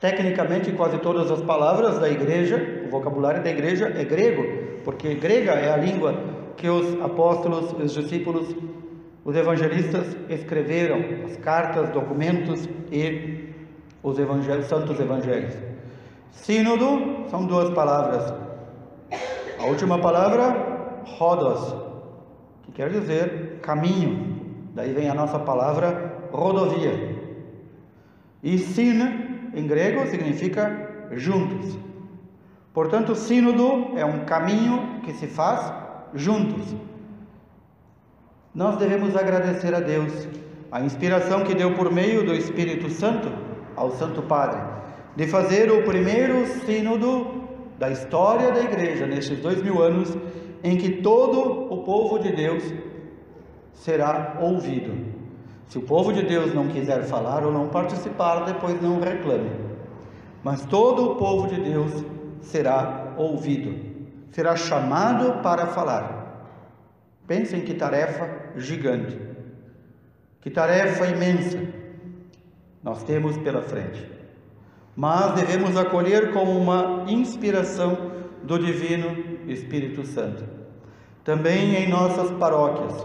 Tecnicamente, 0.00 0.72
quase 0.72 0.98
todas 0.98 1.30
as 1.30 1.40
palavras 1.42 1.98
da 2.00 2.10
igreja, 2.10 2.82
o 2.84 2.90
vocabulário 2.90 3.42
da 3.42 3.50
igreja 3.50 3.92
é 3.96 4.04
grego, 4.04 4.42
porque 4.84 5.14
grega 5.14 5.52
é 5.52 5.72
a 5.72 5.76
língua 5.76 6.14
que 6.56 6.68
os 6.68 7.00
apóstolos, 7.00 7.72
os 7.72 7.94
discípulos, 7.94 8.54
os 9.24 9.36
evangelistas 9.36 10.16
escreveram, 10.28 11.24
as 11.24 11.36
cartas, 11.36 11.90
documentos 11.90 12.68
e 12.90 13.52
os 14.02 14.18
evangelhos, 14.18 14.66
santos 14.66 14.98
evangelhos. 14.98 15.54
Sínodo 16.32 17.28
são 17.30 17.46
duas 17.46 17.70
palavras. 17.70 18.34
A 19.58 19.64
última 19.66 19.98
palavra, 19.98 21.02
rodos, 21.04 21.74
que 22.64 22.72
quer 22.72 22.90
dizer 22.90 23.60
caminho. 23.62 24.40
Daí 24.74 24.92
vem 24.92 25.08
a 25.08 25.14
nossa 25.14 25.38
palavra 25.38 26.28
rodovia. 26.32 27.20
E 28.42 28.58
sin, 28.58 28.98
em 29.54 29.66
grego, 29.66 30.04
significa 30.06 31.06
juntos. 31.12 31.78
Portanto, 32.74 33.14
sínodo 33.14 33.96
é 33.96 34.04
um 34.04 34.24
caminho 34.24 35.00
que 35.04 35.12
se 35.12 35.28
faz 35.28 35.72
juntos. 36.14 36.74
Nós 38.54 38.76
devemos 38.76 39.16
agradecer 39.16 39.74
a 39.74 39.80
Deus 39.80 40.28
a 40.70 40.80
inspiração 40.80 41.42
que 41.44 41.54
deu 41.54 41.74
por 41.74 41.90
meio 41.90 42.24
do 42.24 42.34
Espírito 42.34 42.90
Santo 42.90 43.32
ao 43.74 43.90
Santo 43.92 44.22
Padre 44.22 44.60
de 45.16 45.26
fazer 45.26 45.70
o 45.70 45.82
primeiro 45.84 46.46
sínodo 46.64 47.42
da 47.78 47.90
história 47.90 48.50
da 48.52 48.60
Igreja 48.60 49.06
nestes 49.06 49.38
dois 49.40 49.62
mil 49.62 49.82
anos 49.82 50.16
em 50.62 50.76
que 50.76 51.02
todo 51.02 51.72
o 51.72 51.82
povo 51.82 52.18
de 52.18 52.32
Deus 52.32 52.62
será 53.74 54.38
ouvido. 54.40 55.12
Se 55.66 55.78
o 55.78 55.82
povo 55.82 56.12
de 56.12 56.22
Deus 56.22 56.54
não 56.54 56.68
quiser 56.68 57.02
falar 57.04 57.44
ou 57.44 57.50
não 57.50 57.68
participar, 57.68 58.44
depois 58.44 58.80
não 58.80 59.00
reclame. 59.00 59.50
Mas 60.44 60.64
todo 60.66 61.12
o 61.12 61.16
povo 61.16 61.48
de 61.48 61.60
Deus 61.60 62.04
será 62.40 63.14
ouvido, 63.16 63.74
será 64.30 64.56
chamado 64.56 65.42
para 65.42 65.66
falar. 65.66 66.21
Pensem 67.32 67.62
que 67.62 67.72
tarefa 67.72 68.28
gigante, 68.56 69.18
que 70.42 70.50
tarefa 70.50 71.06
imensa 71.06 71.62
nós 72.84 73.02
temos 73.04 73.38
pela 73.38 73.62
frente. 73.62 74.06
Mas 74.94 75.32
devemos 75.32 75.74
acolher 75.78 76.30
como 76.34 76.50
uma 76.50 77.06
inspiração 77.08 78.12
do 78.42 78.58
Divino 78.58 79.48
Espírito 79.50 80.04
Santo. 80.04 80.44
Também 81.24 81.74
em 81.76 81.88
nossas 81.88 82.30
paróquias, 82.32 83.02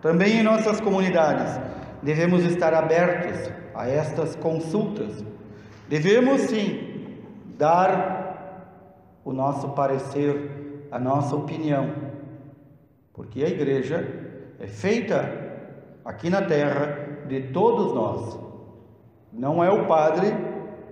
também 0.00 0.38
em 0.38 0.42
nossas 0.42 0.80
comunidades, 0.80 1.60
devemos 2.02 2.46
estar 2.46 2.72
abertos 2.72 3.52
a 3.74 3.86
estas 3.86 4.36
consultas. 4.36 5.22
Devemos 5.86 6.40
sim 6.48 7.18
dar 7.58 8.72
o 9.22 9.34
nosso 9.34 9.68
parecer, 9.72 10.88
a 10.90 10.98
nossa 10.98 11.36
opinião, 11.36 12.09
porque 13.20 13.44
a 13.44 13.48
igreja 13.50 14.02
é 14.58 14.66
feita 14.66 15.30
aqui 16.02 16.30
na 16.30 16.40
terra 16.40 17.26
de 17.28 17.48
todos 17.52 17.92
nós. 17.92 18.40
Não 19.30 19.62
é 19.62 19.70
o 19.70 19.84
padre, 19.84 20.34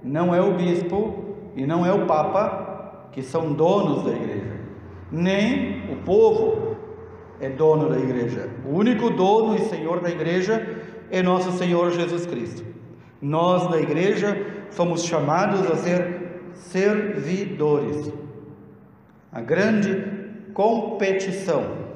não 0.03 0.35
é 0.35 0.41
o 0.43 0.53
bispo 0.53 1.37
e 1.57 1.67
não 1.67 1.87
é 1.87 1.91
o 1.91 2.05
papa 2.05 3.09
que 3.13 3.23
são 3.23 3.55
donos 3.55 4.05
da 4.05 4.11
igreja, 4.11 4.61
nem 5.11 5.91
o 5.91 5.97
povo 6.05 6.77
é 7.41 7.49
dono 7.49 7.89
da 7.89 7.99
igreja. 7.99 8.51
O 8.63 8.77
único 8.77 9.09
dono 9.09 9.57
e 9.57 9.61
senhor 9.61 10.01
da 10.01 10.11
igreja 10.11 10.83
é 11.11 11.23
nosso 11.23 11.51
Senhor 11.53 11.93
Jesus 11.93 12.27
Cristo. 12.27 12.63
Nós 13.23 13.71
da 13.71 13.81
igreja 13.81 14.37
somos 14.69 15.03
chamados 15.03 15.63
a 15.71 15.77
ser 15.77 16.51
servidores. 16.53 18.13
A 19.33 19.41
grande 19.41 20.05
competição 20.53 21.88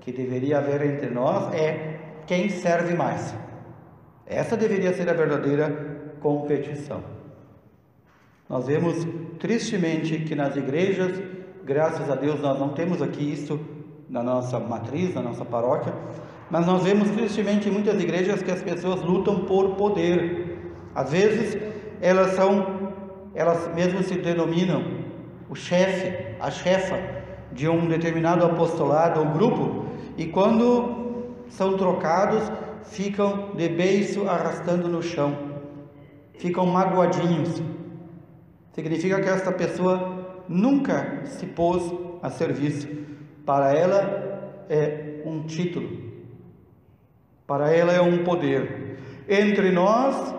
que 0.00 0.12
deveria 0.12 0.58
haver 0.58 0.82
entre 0.82 1.10
nós 1.10 1.52
é 1.54 1.98
quem 2.26 2.48
serve 2.48 2.94
mais. 2.94 3.34
Essa 4.26 4.56
deveria 4.56 4.92
ser 4.94 5.08
a 5.08 5.12
verdadeira 5.12 6.14
competição. 6.20 7.02
Nós 8.48 8.66
vemos 8.66 9.06
tristemente 9.38 10.18
que 10.20 10.34
nas 10.34 10.56
igrejas, 10.56 11.20
graças 11.64 12.10
a 12.10 12.14
Deus, 12.14 12.40
nós 12.40 12.58
não 12.58 12.70
temos 12.70 13.00
aqui 13.02 13.32
isso 13.32 13.60
na 14.08 14.22
nossa 14.22 14.58
matriz, 14.58 15.14
na 15.14 15.22
nossa 15.22 15.44
paróquia, 15.44 15.94
mas 16.50 16.66
nós 16.66 16.82
vemos 16.82 17.10
tristemente 17.10 17.68
em 17.68 17.72
muitas 17.72 18.00
igrejas 18.02 18.42
que 18.42 18.50
as 18.50 18.62
pessoas 18.62 19.02
lutam 19.02 19.44
por 19.44 19.76
poder. 19.76 20.58
Às 20.94 21.12
vezes, 21.12 21.56
elas 22.00 22.32
são, 22.32 22.92
elas 23.34 23.72
mesmas 23.74 24.06
se 24.06 24.16
denominam 24.16 24.82
o 25.48 25.54
chefe, 25.54 26.36
a 26.40 26.50
chefa 26.50 27.19
de 27.52 27.68
um 27.68 27.88
determinado 27.88 28.44
apostolado 28.44 29.20
ou 29.20 29.26
grupo, 29.26 29.86
e 30.16 30.26
quando 30.26 31.44
são 31.48 31.76
trocados, 31.76 32.50
ficam 32.84 33.50
de 33.54 33.68
beiço 33.68 34.28
arrastando 34.28 34.88
no 34.88 35.02
chão, 35.02 35.36
ficam 36.34 36.66
magoadinhos. 36.66 37.62
Significa 38.72 39.20
que 39.20 39.28
esta 39.28 39.52
pessoa 39.52 40.42
nunca 40.48 41.22
se 41.24 41.46
pôs 41.46 41.92
a 42.22 42.30
serviço. 42.30 42.88
Para 43.44 43.72
ela 43.72 44.64
é 44.68 45.22
um 45.24 45.42
título, 45.42 45.88
para 47.46 47.72
ela 47.72 47.92
é 47.92 48.00
um 48.00 48.22
poder. 48.24 48.98
Entre 49.28 49.70
nós 49.70 50.34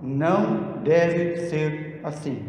não 0.00 0.78
deve 0.82 1.36
ser 1.48 2.00
assim. 2.02 2.44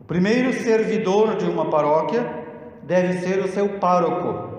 O 0.00 0.04
primeiro 0.04 0.52
servidor 0.52 1.36
de 1.36 1.44
uma 1.44 1.70
paróquia 1.70 2.41
deve 2.84 3.18
ser 3.18 3.40
o 3.40 3.48
seu 3.48 3.78
pároco, 3.78 4.52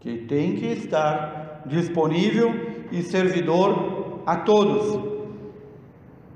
que 0.00 0.18
tem 0.26 0.56
que 0.56 0.66
estar 0.66 1.62
disponível 1.66 2.52
e 2.90 3.02
servidor 3.02 4.20
a 4.26 4.36
todos, 4.36 4.98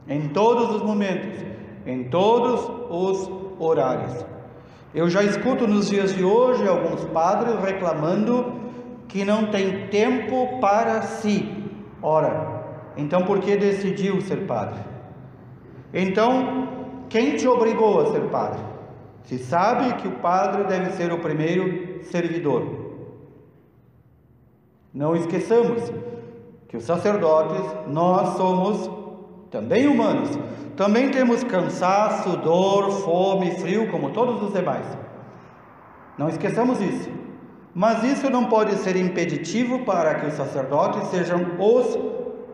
em 0.09 0.29
todos 0.29 0.77
os 0.77 0.83
momentos, 0.83 1.45
em 1.87 2.05
todos 2.05 2.71
os 2.91 3.31
horários. 3.59 4.25
Eu 4.95 5.09
já 5.09 5.23
escuto 5.23 5.67
nos 5.67 5.89
dias 5.89 6.15
de 6.15 6.23
hoje 6.23 6.67
alguns 6.69 7.05
padres 7.07 7.59
reclamando 7.61 8.61
que 9.09 9.25
não 9.25 9.47
tem 9.47 9.89
tempo 9.89 10.59
para 10.61 11.03
si. 11.03 11.49
Ora, 12.03 12.63
então 12.97 13.23
por 13.23 13.41
que 13.41 13.57
decidiu 13.57 14.21
ser 14.21 14.47
padre? 14.47 14.81
Então, 15.95 16.69
quem 17.09 17.37
te 17.37 17.47
obrigou 17.47 18.01
a 18.01 18.13
ser 18.13 18.23
padre? 18.29 18.72
Se 19.25 19.39
sabe 19.39 19.95
que 19.95 20.09
o 20.09 20.19
padre 20.19 20.65
deve 20.65 20.93
ser 20.93 21.13
o 21.13 21.19
primeiro 21.19 22.05
servidor. 22.05 22.83
Não 24.93 25.17
esqueçamos 25.17 25.91
que 26.69 26.77
os 26.77 26.85
sacerdotes, 26.85 27.63
nós 27.87 28.37
somos 28.37 28.91
também 29.51 29.87
humanos. 29.87 30.31
Também 30.77 31.11
temos 31.11 31.45
cansaço, 31.45 32.37
dor, 32.39 32.91
fome, 33.03 33.53
frio, 33.53 33.91
como 33.91 34.11
todos 34.11 34.43
os 34.43 34.53
demais. 34.53 34.87
Não 36.17 36.29
esqueçamos 36.29 36.81
isso. 36.81 37.11
Mas 37.75 38.03
isso 38.05 38.29
não 38.29 38.47
pode 38.47 38.75
ser 38.77 38.97
impeditivo 38.97 39.85
para 39.85 40.17
que 40.17 40.27
os 40.27 40.35
sacerdotes 40.35 41.09
sejam 41.09 41.41
os 41.59 41.99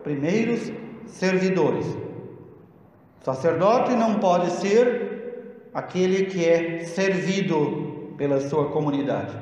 primeiros 0.03 0.73
servidores. 1.07 1.87
O 3.21 3.25
sacerdote 3.25 3.95
não 3.95 4.15
pode 4.15 4.51
ser 4.53 5.08
aquele 5.73 6.27
que 6.27 6.45
é 6.45 6.85
servido 6.85 8.15
pela 8.17 8.41
sua 8.41 8.71
comunidade. 8.71 9.37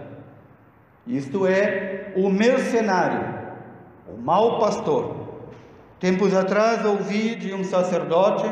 Isto 1.07 1.47
é 1.47 2.13
o 2.17 2.29
mercenário, 2.29 3.35
o 4.09 4.21
mau 4.21 4.59
pastor. 4.59 5.15
Tempos 6.01 6.35
atrás 6.35 6.85
ouvi 6.85 7.37
de 7.37 7.55
um 7.55 7.65
sacerdote, 7.65 8.45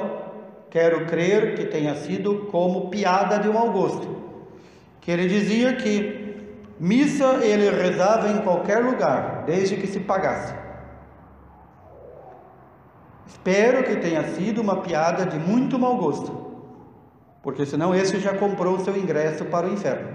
quero 0.71 1.07
crer 1.07 1.55
que 1.55 1.67
tenha 1.67 1.95
sido 1.97 2.47
como 2.51 2.89
piada 2.91 3.39
de 3.39 3.49
um 3.49 3.59
Augusto, 3.59 4.23
que 5.01 5.11
ele 5.11 5.29
dizia 5.29 5.75
que 5.75 6.25
missa 6.79 7.45
ele 7.45 7.71
rezava 7.71 8.29
em 8.29 8.39
qualquer 8.39 8.83
lugar, 8.83 9.45
desde 9.47 9.77
que 9.77 9.87
se 9.87 10.01
pagasse. 10.01 10.55
Espero 13.27 13.85
que 13.85 13.97
tenha 13.97 14.23
sido 14.29 14.61
uma 14.61 14.77
piada 14.77 15.27
de 15.27 15.39
muito 15.39 15.79
mau 15.79 15.97
gosto, 15.97 16.44
porque 17.45 17.67
senão 17.67 17.95
esse 17.95 18.19
já 18.19 18.35
comprou 18.35 18.81
seu 18.81 18.97
ingresso 18.97 19.45
para 19.45 19.67
o 19.67 19.73
inferno. 19.73 20.09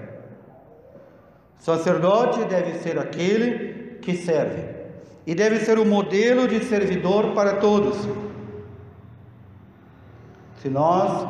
Sacerdote 1.60 2.44
deve 2.46 2.80
ser 2.80 2.98
aquele 2.98 4.00
que 4.02 4.16
serve. 4.18 4.80
e 5.28 5.36
deve 5.36 5.60
ser 5.60 5.78
o 5.78 5.86
modelo 5.86 6.48
de 6.48 6.64
servidor 6.64 7.36
para 7.36 7.58
todos. 7.58 7.96
Se 10.56 10.68
nós, 10.68 11.28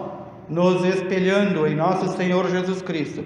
nos 0.48 0.86
espelhando 0.86 1.68
em 1.68 1.76
nosso 1.76 2.08
Senhor 2.16 2.48
Jesus 2.50 2.82
Cristo, 2.82 3.26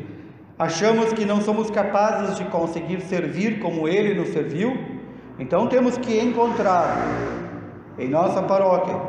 achamos 0.58 1.14
que 1.14 1.26
não 1.26 1.42
somos 1.42 1.70
capazes 1.70 2.38
de 2.38 2.46
conseguir 2.46 3.02
servir 3.02 3.60
como 3.60 3.88
Ele 3.88 4.16
nos 4.16 4.30
serviu, 4.30 4.76
então 5.38 5.68
temos 5.68 5.96
que 5.96 6.20
encontrar 6.20 6.98
em 8.00 8.10
nossa 8.10 8.42
paróquia, 8.42 9.00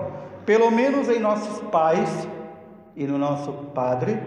pelo 0.45 0.71
menos 0.71 1.09
em 1.09 1.19
nossos 1.19 1.63
pais 1.71 2.29
e 2.97 3.07
no 3.07 3.19
nosso 3.19 3.53
Padre, 3.75 4.21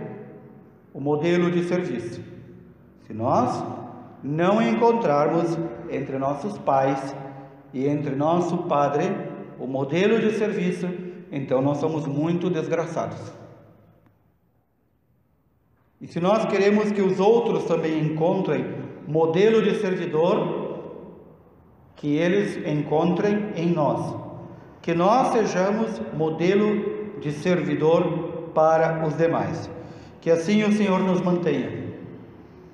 o 0.94 1.00
modelo 1.00 1.52
de 1.52 1.64
serviço. 1.64 2.22
Se 3.06 3.14
nós 3.14 3.64
não 4.24 4.62
encontrarmos 4.62 5.58
entre 5.90 6.18
nossos 6.18 6.58
pais 6.58 7.16
e 7.74 7.88
entre 7.88 8.16
nosso 8.16 8.58
Padre 8.60 9.06
o 9.60 9.68
modelo 9.68 10.20
de 10.20 10.32
serviço, 10.32 10.88
então 11.32 11.62
nós 11.62 11.78
somos 11.78 12.06
muito 12.06 12.50
desgraçados. 12.50 13.34
E 16.00 16.08
se 16.08 16.20
nós 16.20 16.46
queremos 16.46 16.92
que 16.92 17.02
os 17.02 17.20
outros 17.20 17.64
também 17.64 18.00
encontrem 18.00 18.66
modelo 19.08 19.62
de 19.62 19.80
servidor, 19.80 20.68
que 21.96 22.16
eles 22.16 22.58
encontrem 22.68 23.52
em 23.56 23.72
nós, 23.72 24.16
que 24.82 24.94
nós 24.94 25.30
sejamos 25.30 26.00
modelo 26.14 27.20
de 27.20 27.32
servidor 27.32 28.27
para 28.58 29.06
os 29.06 29.16
demais. 29.16 29.70
Que 30.20 30.32
assim 30.32 30.64
o 30.64 30.76
Senhor 30.76 31.00
nos 31.00 31.22
mantenha. 31.22 31.70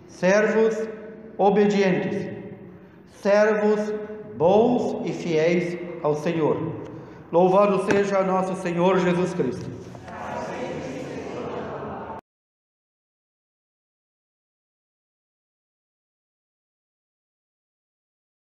Servos 0.07 0.77
obedientes, 1.37 2.25
servos 3.21 3.93
bons 4.37 5.05
e 5.05 5.11
fiéis 5.11 5.77
ao 6.01 6.15
Senhor. 6.15 6.57
Louvado 7.33 7.83
seja 7.91 8.23
nosso 8.23 8.55
Senhor 8.61 8.97
Jesus 8.97 9.33
Cristo. 9.33 9.82